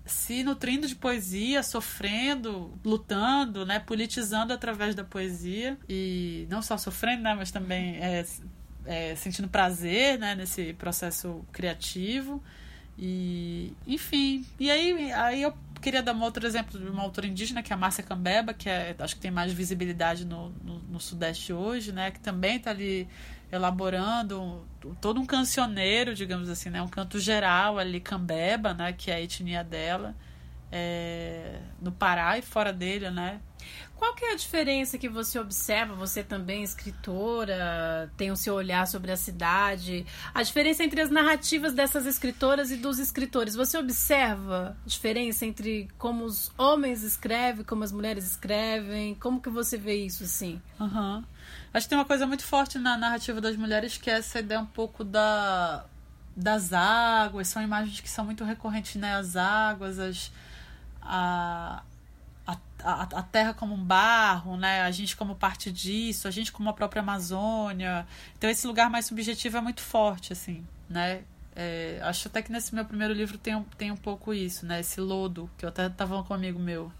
[0.08, 5.78] se nutrindo de poesia, sofrendo, lutando, né, politizando através da poesia.
[5.88, 8.24] E não só sofrendo, né, mas também é,
[8.84, 12.42] é, sentindo prazer, né, nesse processo criativo.
[12.98, 14.44] E enfim.
[14.58, 17.74] E aí aí eu queria dar um outro exemplo de uma autora indígena que é
[17.74, 21.92] a Márcia Cambeba que é, acho que tem mais visibilidade no, no, no sudeste hoje
[21.92, 23.06] né que também está ali
[23.50, 24.66] elaborando
[25.00, 26.80] todo um cancioneiro, digamos assim, né?
[26.82, 28.92] Um canto geral ali, Cambeba, né?
[28.92, 30.14] Que é a etnia dela,
[30.70, 33.40] é, no Pará e fora dele, né?
[33.96, 38.86] Qual que é a diferença que você observa, você também escritora, tem o seu olhar
[38.86, 43.56] sobre a cidade, a diferença entre as narrativas dessas escritoras e dos escritores?
[43.56, 49.16] Você observa a diferença entre como os homens escrevem, como as mulheres escrevem?
[49.16, 50.62] Como que você vê isso, assim?
[50.80, 51.16] Aham.
[51.16, 51.37] Uhum.
[51.72, 54.60] Acho que tem uma coisa muito forte na narrativa das mulheres que é essa ideia
[54.60, 55.84] um pouco da
[56.36, 59.16] das águas, são imagens que são muito recorrentes, né?
[59.16, 60.30] As águas, as,
[61.02, 61.82] a,
[62.46, 64.82] a, a, terra como um barro, né?
[64.82, 68.06] A gente como parte disso, a gente como a própria Amazônia.
[68.36, 71.22] Então esse lugar mais subjetivo é muito forte, assim, né?
[71.56, 74.78] É, acho até que nesse meu primeiro livro tem, tem um pouco isso, né?
[74.78, 76.92] Esse lodo, que eu até estava com um amigo meu.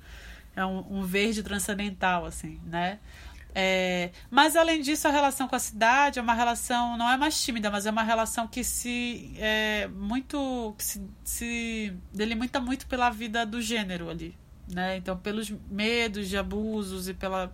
[0.56, 2.98] É um, um verde transcendental, assim, né?
[3.54, 7.42] É, mas além disso, a relação com a cidade é uma relação, não é mais
[7.42, 13.10] tímida, mas é uma relação que se é, muito que se, se delimita muito pela
[13.10, 14.36] vida do gênero ali,
[14.72, 14.96] né?
[14.96, 17.52] Então, pelos medos de abusos e pela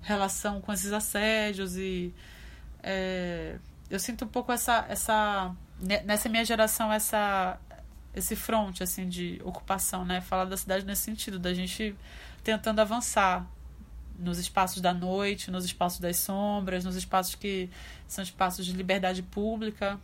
[0.00, 2.14] relação com esses assédios e
[2.82, 3.58] é,
[3.90, 5.54] eu sinto um pouco essa essa
[6.04, 7.58] nessa minha geração essa
[8.14, 10.20] esse fronte assim de ocupação, né?
[10.20, 11.96] Falar da cidade nesse sentido, da gente
[12.42, 13.46] tentando avançar
[14.18, 17.68] nos espaços da noite, nos espaços das sombras, nos espaços que
[18.06, 19.98] são espaços de liberdade pública.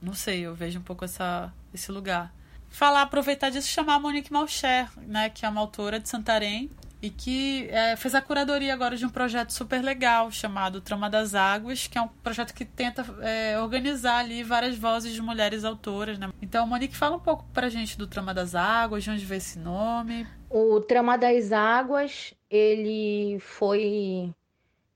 [0.00, 2.32] Não sei, eu vejo um pouco essa, esse lugar.
[2.68, 6.70] Falar, aproveitar disso, chamar a Monique Malcher, né, que é uma autora de Santarém
[7.00, 11.34] e que é, fez a curadoria agora de um projeto super legal chamado Trama das
[11.34, 16.18] Águas, que é um projeto que tenta é, organizar ali várias vozes de mulheres autoras.
[16.18, 16.28] Né?
[16.40, 19.58] Então, Monique, fala um pouco pra gente do Trama das Águas, de onde veio esse
[19.58, 20.26] nome.
[20.58, 24.34] O Trama das Águas ele foi.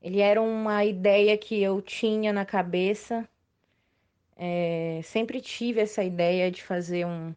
[0.01, 3.29] Ele era uma ideia que eu tinha na cabeça.
[4.35, 7.35] É, sempre tive essa ideia de fazer um.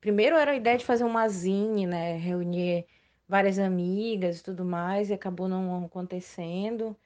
[0.00, 2.16] Primeiro era a ideia de fazer uma zine, né?
[2.16, 2.86] Reunir
[3.28, 6.96] várias amigas e tudo mais, e acabou não acontecendo.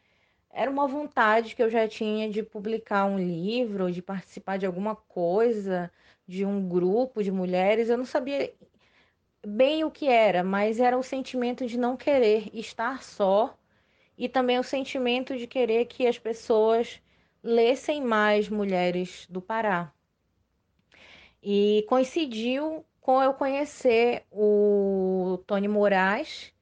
[0.51, 4.97] Era uma vontade que eu já tinha de publicar um livro, de participar de alguma
[4.97, 5.93] coisa,
[6.27, 7.91] de um grupo de mulheres.
[7.91, 8.51] Eu não sabia
[9.47, 13.57] bem o que era, mas era o sentimento de não querer estar só
[14.19, 17.01] e também o sentimento de querer que as pessoas
[17.45, 19.93] lessem mais mulheres do Pará.
[21.41, 26.53] E coincidiu com eu conhecer o Tony Moraes,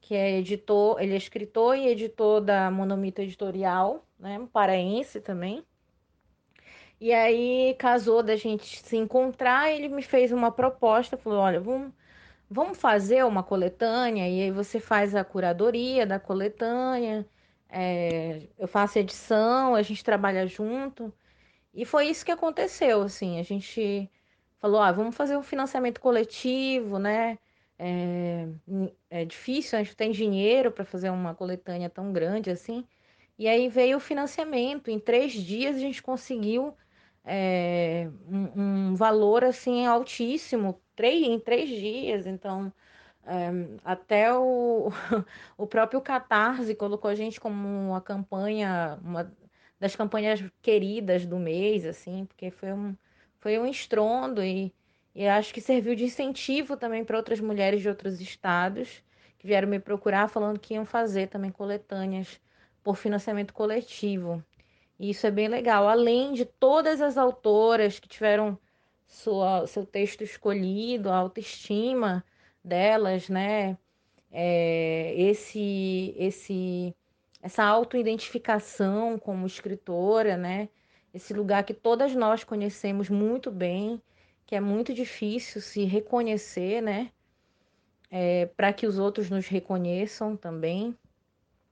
[0.00, 5.62] que é editor, ele é escritor e editor da Monomito Editorial, né, paraense também.
[6.98, 11.92] E aí casou da gente se encontrar, ele me fez uma proposta, falou: "Olha, vamos
[12.52, 17.26] vamos fazer uma coletânea e aí você faz a curadoria da coletânea,
[17.68, 21.12] é, eu faço edição, a gente trabalha junto.
[21.74, 24.10] E foi isso que aconteceu, assim, a gente
[24.60, 27.38] falou: ah, vamos fazer um financiamento coletivo, né?
[27.78, 28.48] É,
[29.10, 32.86] é difícil, a gente tem dinheiro para fazer uma coletânea tão grande assim.
[33.38, 34.90] E aí veio o financiamento.
[34.90, 36.76] Em três dias a gente conseguiu
[37.24, 42.26] é, um, um, valor assim altíssimo, três, em três dias.
[42.26, 42.72] Então,
[43.26, 43.50] é,
[43.84, 44.88] até o,
[45.58, 49.32] o próprio Catarse colocou a gente como uma campanha, uma
[49.80, 52.96] das campanhas queridas do mês, assim, porque foi um,
[53.40, 54.72] foi um estrondo e,
[55.12, 59.02] e acho que serviu de incentivo também para outras mulheres de outros estados
[59.38, 62.40] que vieram me procurar falando que iam fazer também coletâneas
[62.84, 64.44] por financiamento coletivo.
[65.00, 65.88] E isso é bem legal.
[65.88, 68.56] Além de todas as autoras que tiveram
[69.12, 72.24] sua, seu texto escolhido, a autoestima
[72.64, 73.76] delas, né?
[74.30, 76.94] É, esse, esse,
[77.42, 80.70] essa autoidentificação como escritora, né?
[81.12, 84.00] Esse lugar que todas nós conhecemos muito bem,
[84.46, 87.12] que é muito difícil se reconhecer, né?
[88.10, 90.96] É, para que os outros nos reconheçam também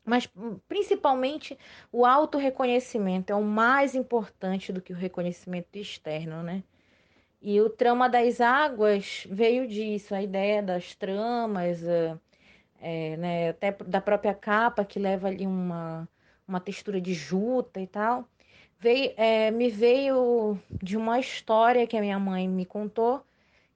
[0.05, 1.57] mas hum, principalmente
[1.93, 6.65] o autorreconhecimento é o mais importante do que o reconhecimento externo, né?
[7.43, 11.83] E o trama das águas veio disso, a ideia das tramas,
[12.81, 16.09] é, né, até da própria capa que leva ali uma,
[16.47, 18.29] uma textura de juta e tal.
[18.79, 23.23] Veio, é, me veio de uma história que a minha mãe me contou,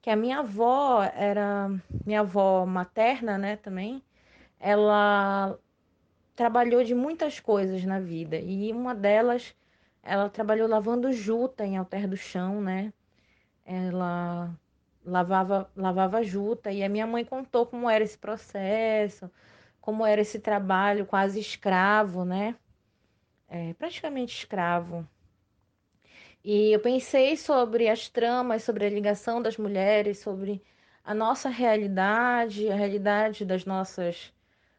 [0.02, 1.68] que a minha avó era
[2.06, 4.02] minha avó materna, né, também.
[4.60, 5.58] Ela
[6.36, 9.54] trabalhou de muitas coisas na vida e uma delas
[10.02, 12.92] ela trabalhou lavando juta em Alter do Chão, né?
[13.64, 14.54] Ela
[15.04, 19.30] lavava lavava juta e a minha mãe contou como era esse processo,
[19.80, 22.56] como era esse trabalho quase escravo, né?
[23.48, 25.06] É, praticamente escravo.
[26.44, 30.62] E eu pensei sobre as tramas, sobre a ligação das mulheres, sobre
[31.02, 34.32] a nossa realidade, a realidade das nossas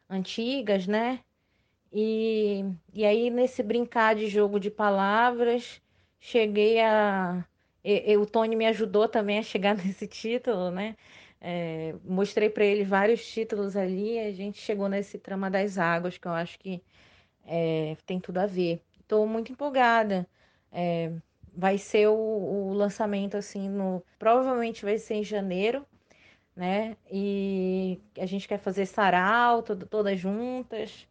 [0.09, 1.21] antigas, né?
[1.91, 5.81] E, e aí, nesse brincar de jogo de palavras,
[6.19, 7.45] cheguei a.
[7.85, 10.95] E, e, o Tony me ajudou também a chegar nesse título, né?
[11.41, 16.27] É, mostrei para ele vários títulos ali, a gente chegou nesse Trama das Águas, que
[16.27, 16.81] eu acho que
[17.45, 18.81] é, tem tudo a ver.
[19.01, 20.27] Estou muito empolgada.
[20.71, 21.11] É,
[21.55, 24.03] vai ser o, o, lançamento, assim, no.
[24.19, 25.85] Provavelmente vai ser em janeiro,
[26.55, 26.97] né?
[27.11, 31.07] E a gente quer fazer sarau, todo, todas juntas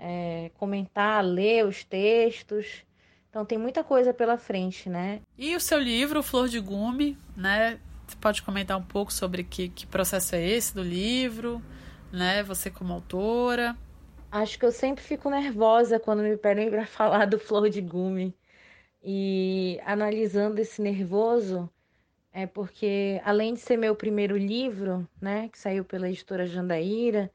[0.00, 2.84] é, comentar, ler os textos.
[3.30, 5.20] Então tem muita coisa pela frente, né?
[5.38, 7.78] E o seu livro, Flor de Gume, né?
[8.06, 11.62] Você pode comentar um pouco sobre que, que processo é esse do livro,
[12.12, 12.42] né?
[12.42, 13.76] Você como autora.
[14.32, 18.34] Acho que eu sempre fico nervosa quando me pedem para falar do Flor de Gume.
[19.00, 21.70] E analisando esse nervoso,
[22.32, 27.30] é porque além de ser meu primeiro livro, né, que saiu pela editora Jandaíra,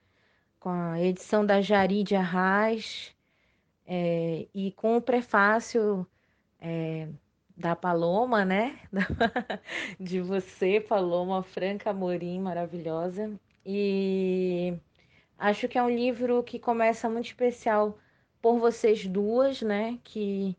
[0.59, 3.14] com a edição da Jari de Arraes
[3.85, 6.05] é, e com o prefácio
[6.59, 7.07] é,
[7.55, 8.79] da Paloma, né?
[9.99, 13.39] de você, Paloma Franca Amorim, maravilhosa.
[13.65, 14.73] E
[15.37, 17.97] acho que é um livro que começa muito especial
[18.41, 19.99] por vocês duas, né?
[20.03, 20.55] Que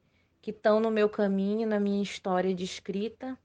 [0.47, 3.37] que estão no meu caminho, na minha história de escrita.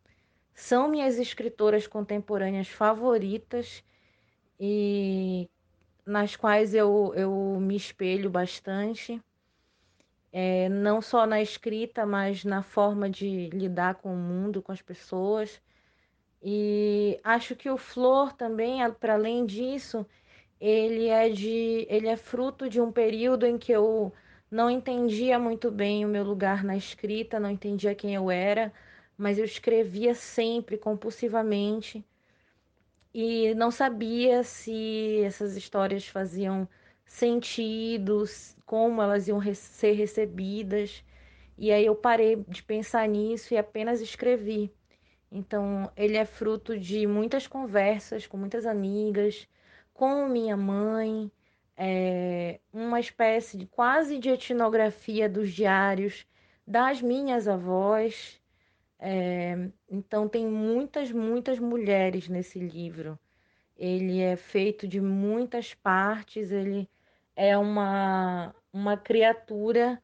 [0.53, 3.83] São minhas escritoras contemporâneas favoritas
[4.59, 5.49] e
[6.05, 9.19] nas quais eu, eu me espelho bastante,
[10.31, 14.81] é, não só na escrita, mas na forma de lidar com o mundo, com as
[14.81, 15.61] pessoas.
[16.43, 20.05] E acho que o Flor também, para além disso,
[20.59, 24.13] ele é de ele é fruto de um período em que eu
[24.49, 28.73] não entendia muito bem o meu lugar na escrita, não entendia quem eu era,
[29.17, 32.05] mas eu escrevia sempre compulsivamente
[33.13, 36.67] e não sabia se essas histórias faziam
[37.11, 38.23] sentido,
[38.65, 41.03] como elas iam ser recebidas.
[41.57, 44.73] E aí eu parei de pensar nisso e apenas escrevi.
[45.31, 49.47] Então, ele é fruto de muitas conversas com muitas amigas,
[49.93, 51.31] com minha mãe,
[51.77, 56.25] é, uma espécie de quase de etnografia dos diários
[56.65, 58.41] das minhas avós,
[58.99, 63.19] é, então tem muitas, muitas mulheres nesse livro.
[63.75, 66.87] Ele é feito de muitas partes, ele
[67.35, 70.01] é uma, uma criatura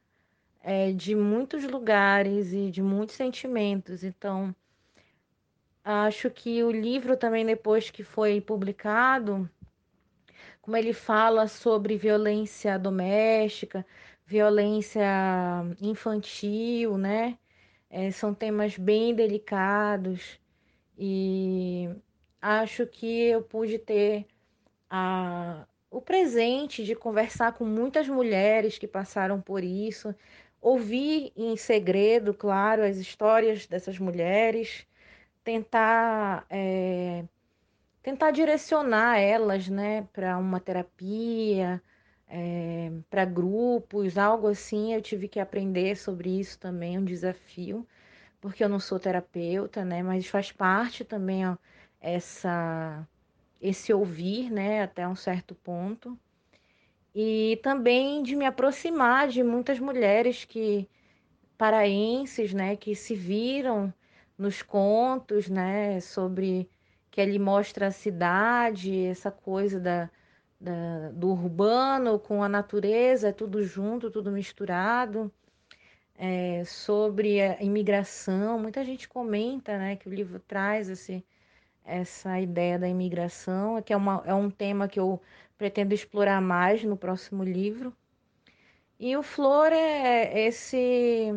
[0.61, 4.03] é, de muitos lugares e de muitos sentimentos.
[4.03, 4.55] Então,
[5.83, 9.49] acho que o livro também, depois que foi publicado,
[10.61, 13.85] como ele fala sobre violência doméstica,
[14.25, 15.03] violência
[15.81, 17.37] infantil, né?
[17.89, 20.39] É, são temas bem delicados
[20.97, 21.89] E
[22.41, 24.27] acho que eu pude ter
[24.89, 30.13] a, o presente de conversar com muitas mulheres que passaram por isso,
[30.61, 34.85] ouvir em segredo, claro, as histórias dessas mulheres,
[35.43, 37.25] tentar é,
[38.03, 41.81] tentar direcionar elas, né, para uma terapia,
[42.27, 44.93] é, para grupos, algo assim.
[44.93, 47.87] Eu tive que aprender sobre isso também, um desafio,
[48.41, 51.57] porque eu não sou terapeuta, né, mas faz parte também ó,
[52.01, 53.07] essa
[53.61, 56.17] esse ouvir, né, até um certo ponto.
[57.13, 60.87] E também de me aproximar de muitas mulheres que
[61.57, 63.93] paraenses, né, que se viram
[64.37, 66.69] nos contos, né, sobre
[67.09, 70.09] que ele mostra a cidade, essa coisa da,
[70.59, 75.31] da, do urbano com a natureza, tudo junto, tudo misturado.
[76.15, 81.23] É, sobre a imigração, muita gente comenta, né, que o livro traz esse,
[81.87, 85.21] essa ideia da imigração, que é, uma, é um tema que eu
[85.57, 87.95] pretendo explorar mais no próximo livro.
[88.99, 91.33] E o Flor é esse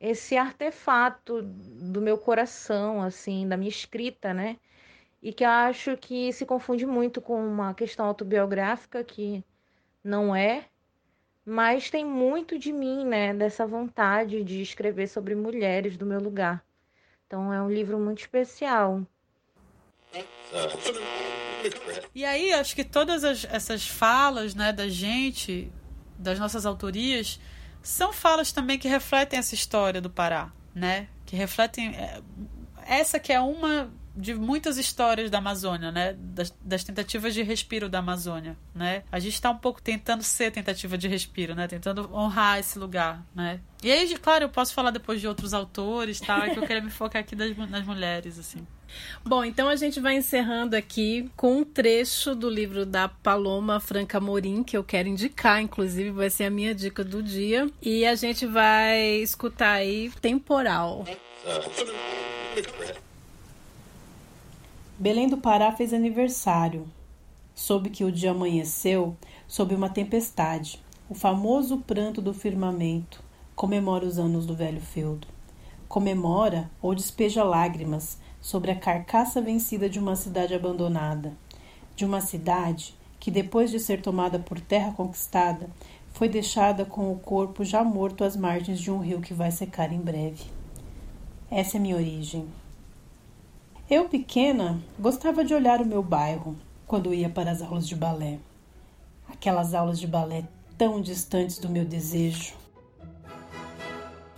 [0.00, 4.58] esse artefato do meu coração, assim, da minha escrita, né?
[5.22, 9.44] E que acho que se confunde muito com uma questão autobiográfica que
[10.04, 10.66] não é,
[11.44, 16.64] mas tem muito de mim, né, dessa vontade de escrever sobre mulheres do meu lugar.
[17.26, 19.06] Então é um livro muito especial.
[22.14, 25.70] E aí, acho que todas as, essas falas né, da gente,
[26.18, 27.40] das nossas autorias,
[27.82, 31.08] são falas também que refletem essa história do Pará, né?
[31.24, 32.20] Que refletem é,
[32.86, 36.14] essa que é uma de muitas histórias da Amazônia, né?
[36.18, 39.02] Das, das, tentativas de respiro da Amazônia, né?
[39.12, 41.68] A gente está um pouco tentando ser tentativa de respiro, né?
[41.68, 43.60] Tentando honrar esse lugar, né?
[43.82, 46.46] E aí, claro, eu posso falar depois de outros autores, tá?
[46.46, 48.66] É que eu queria me focar aqui das, nas mulheres, assim.
[49.24, 54.20] Bom, então a gente vai encerrando aqui com um trecho do livro da Paloma Franca
[54.20, 57.68] Morim, que eu quero indicar, inclusive vai ser a minha dica do dia.
[57.82, 61.04] E a gente vai escutar aí Temporal.
[64.98, 66.88] Belém do Pará fez aniversário.
[67.54, 69.14] Soube que o dia amanheceu
[69.46, 70.82] sob uma tempestade.
[71.06, 73.22] O famoso pranto do firmamento
[73.54, 75.28] comemora os anos do velho feudo.
[75.86, 81.36] Comemora ou despeja lágrimas sobre a carcaça vencida de uma cidade abandonada,
[81.94, 85.68] de uma cidade que, depois de ser tomada por terra conquistada,
[86.10, 89.92] foi deixada com o corpo já morto às margens de um rio que vai secar
[89.92, 90.44] em breve.
[91.50, 92.48] Essa é minha origem.
[93.88, 96.56] Eu, pequena, gostava de olhar o meu bairro
[96.86, 98.38] quando ia para as aulas de balé.
[99.28, 100.44] Aquelas aulas de balé
[100.76, 102.54] tão distantes do meu desejo.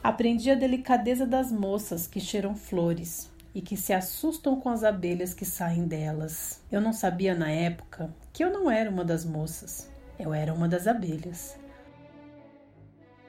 [0.02, 5.34] Aprendi a delicadeza das moças que cheiram flores, e que se assustam com as abelhas
[5.34, 6.60] que saem delas.
[6.70, 10.68] Eu não sabia na época que eu não era uma das moças, eu era uma
[10.68, 11.56] das abelhas.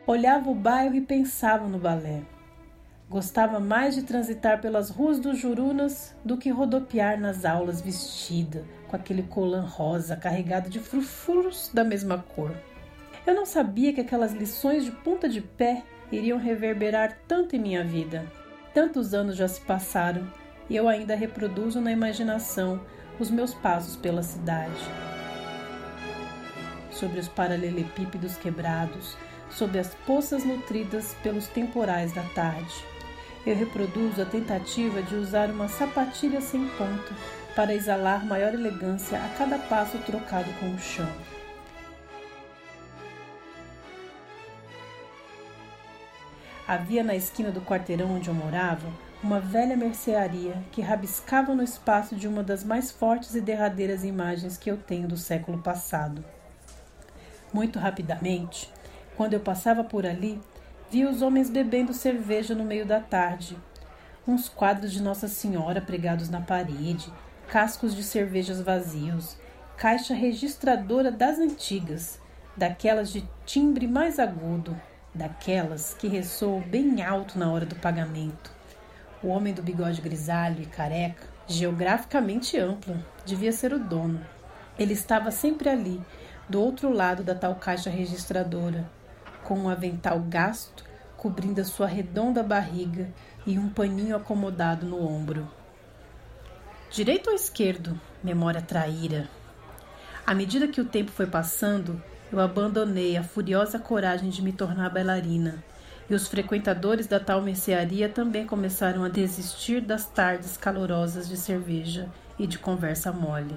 [0.06, 2.22] Olhava o bairro e pensava no balé.
[3.10, 8.96] Gostava mais de transitar pelas ruas dos Jurunas do que rodopiar nas aulas vestida com
[8.96, 12.56] aquele colã rosa carregado de frufurus da mesma cor.
[13.26, 15.82] Eu não sabia que aquelas lições de ponta de pé
[16.12, 18.28] iriam reverberar tanto em minha vida.
[18.76, 20.32] Tantos anos já se passaram
[20.70, 22.80] e eu ainda reproduzo na imaginação
[23.20, 24.84] os meus passos pela cidade.
[26.92, 29.18] Sobre os paralelepípedos quebrados,
[29.50, 32.99] sobre as poças nutridas pelos temporais da tarde.
[33.46, 37.16] Eu reproduzo a tentativa de usar uma sapatilha sem ponta
[37.56, 41.10] para exalar maior elegância a cada passo trocado com o chão.
[46.68, 48.88] Havia na esquina do quarteirão onde eu morava
[49.24, 54.58] uma velha mercearia que rabiscava no espaço de uma das mais fortes e derradeiras imagens
[54.58, 56.24] que eu tenho do século passado.
[57.52, 58.72] Muito rapidamente,
[59.18, 60.40] quando eu passava por ali,
[60.92, 63.56] vi os homens bebendo cerveja no meio da tarde.
[64.28, 67.12] Uns quadros de Nossa Senhora pregados na parede,
[67.48, 69.38] cascos de cervejas vazios,
[69.78, 72.20] caixa registradora das antigas,
[72.58, 74.76] daquelas de timbre mais agudo,
[75.14, 78.52] daquelas que ressoam bem alto na hora do pagamento.
[79.22, 84.26] O homem do bigode grisalho e careca, geograficamente amplo, devia ser o dono.
[84.78, 86.02] Ele estava sempre ali,
[86.48, 88.90] do outro lado da tal caixa registradora,
[89.50, 90.84] com um avental gasto
[91.18, 93.10] cobrindo a sua redonda barriga
[93.48, 95.50] e um paninho acomodado no ombro.
[96.92, 98.00] Direito ou esquerdo?
[98.24, 99.28] Memória traíra.
[100.24, 102.00] À medida que o tempo foi passando,
[102.32, 105.64] eu abandonei a furiosa coragem de me tornar bailarina
[106.08, 112.08] e os frequentadores da tal mercearia também começaram a desistir das tardes calorosas de cerveja
[112.38, 113.56] e de conversa mole.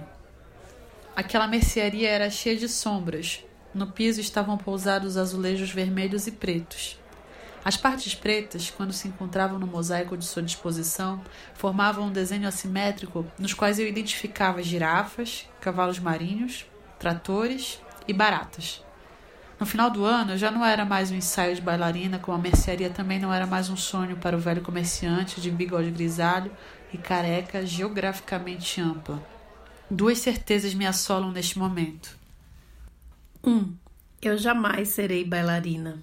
[1.15, 3.45] Aquela mercearia era cheia de sombras.
[3.75, 6.99] No piso estavam pousados azulejos vermelhos e pretos.
[7.65, 11.23] As partes pretas, quando se encontravam no mosaico de sua disposição,
[11.55, 16.67] formavam um desenho assimétrico nos quais eu identificava girafas, cavalos marinhos,
[16.99, 18.85] tratores e baratas.
[19.61, 22.91] No final do ano, já não era mais um ensaio de bailarina, como a mercearia
[22.91, 26.51] também não era mais um sonho para o velho comerciante de bigode grisalho
[26.93, 29.23] e careca geograficamente ampla.
[29.89, 32.22] Duas certezas me assolam neste momento.
[33.45, 33.51] 1.
[33.51, 33.75] Um,
[34.21, 35.99] eu jamais serei bailarina.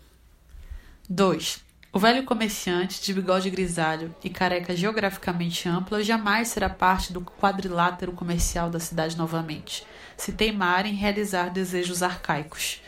[1.10, 1.64] 2.
[1.92, 8.12] O velho comerciante de bigode grisalho e careca geograficamente ampla jamais será parte do quadrilátero
[8.12, 9.86] comercial da cidade novamente,
[10.16, 12.82] se teimar em realizar desejos arcaicos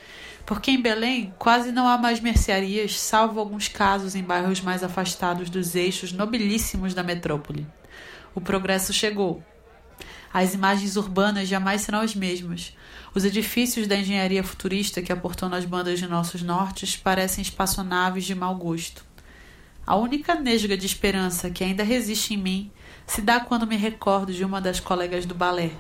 [0.46, 5.50] porque em Belém quase não há mais mercearias, salvo alguns casos em bairros mais afastados
[5.50, 7.66] dos eixos nobilíssimos da metrópole.
[8.34, 9.44] O progresso chegou.
[10.34, 12.76] As imagens urbanas jamais serão as mesmas.
[13.14, 18.34] Os edifícios da engenharia futurista que aportou nas bandas de nossos nortes parecem espaçonaves de
[18.34, 19.04] mau gosto.
[19.86, 22.72] A única nesga de esperança que ainda resiste em mim
[23.06, 25.72] se dá quando me recordo de uma das colegas do balé.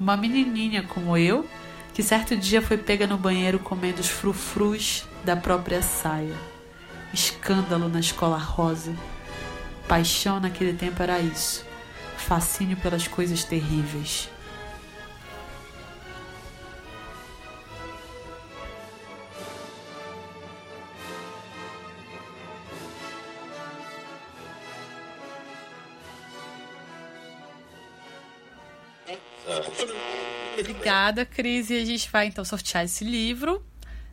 [0.00, 1.46] Uma menininha como eu,
[1.92, 6.34] que certo dia foi pega no banheiro comendo os frufrus da própria saia.
[7.12, 8.94] Escândalo na escola rosa.
[9.86, 11.66] Paixão naquele tempo era isso.
[12.16, 14.30] Fascínio pelas coisas terríveis.
[30.58, 31.70] Obrigada, Cris.
[31.70, 33.64] E a gente vai então sortear esse livro.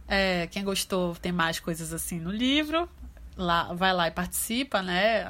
[0.07, 2.89] É, quem gostou tem mais coisas assim no livro.
[3.37, 5.25] Lá, vai lá e participa, né?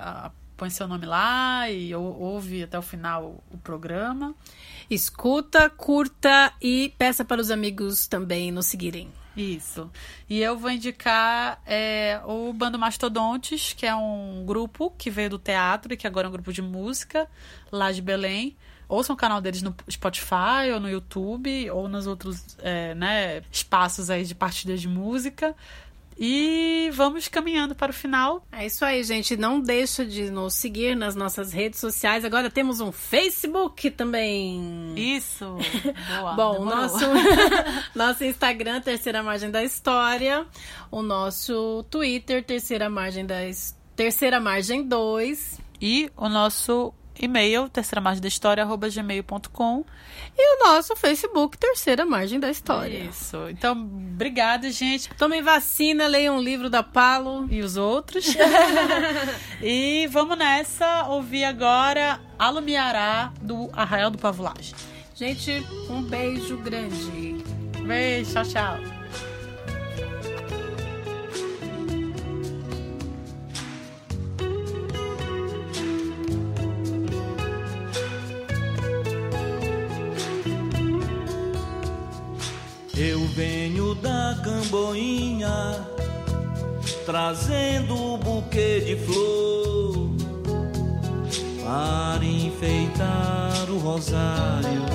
[0.57, 4.33] Põe seu nome lá e ouve até o final o programa.
[4.89, 9.09] Escuta, curta e peça para os amigos também nos seguirem.
[9.35, 9.89] Isso.
[10.29, 15.39] E eu vou indicar é, o Bando Mastodontes, que é um grupo que veio do
[15.39, 17.27] teatro e que agora é um grupo de música
[17.71, 18.57] lá de Belém
[18.91, 24.09] ouçam o canal deles no Spotify ou no YouTube ou nos outros é, né, espaços
[24.09, 25.55] aí de partilhas de música.
[26.23, 28.45] E vamos caminhando para o final.
[28.51, 29.35] É isso aí, gente.
[29.35, 32.23] Não deixa de nos seguir nas nossas redes sociais.
[32.23, 34.93] Agora temos um Facebook também.
[34.95, 35.57] Isso.
[36.19, 37.05] Boa, Bom, o nosso,
[37.95, 40.45] nosso Instagram, Terceira Margem da História.
[40.91, 43.37] O nosso Twitter, Terceira Margem da
[43.95, 45.59] Terceira Margem 2.
[45.81, 46.93] E o nosso
[47.25, 49.85] e-mail, terceira margem da história, arroba gmail.com.
[50.37, 52.97] E o nosso Facebook, Terceira Margem da História.
[52.97, 53.37] Isso.
[53.49, 55.09] Então, obrigada, gente.
[55.15, 57.47] Tomem vacina, leiam o livro da Palo.
[57.51, 58.25] E os outros.
[59.61, 64.73] e vamos nessa, ouvir agora Alumiará, do Arraial do Pavulagem.
[65.15, 67.43] Gente, um beijo grande.
[67.85, 69.00] Beijo, tchau, tchau.
[83.03, 85.87] Eu venho da Camboinha,
[87.03, 90.11] trazendo o buquê de flor
[91.63, 94.85] para enfeitar o rosário,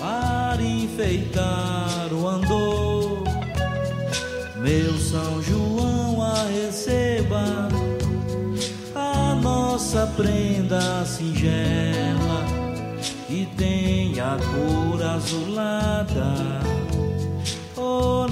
[0.00, 3.24] para enfeitar o andor.
[4.56, 7.68] Meu São João, a receba
[8.94, 12.42] a nossa prenda singela
[13.28, 16.64] e tem a cor azulada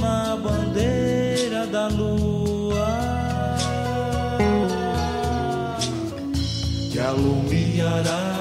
[0.00, 2.92] na bandeira da lua
[6.90, 8.33] que alumiará.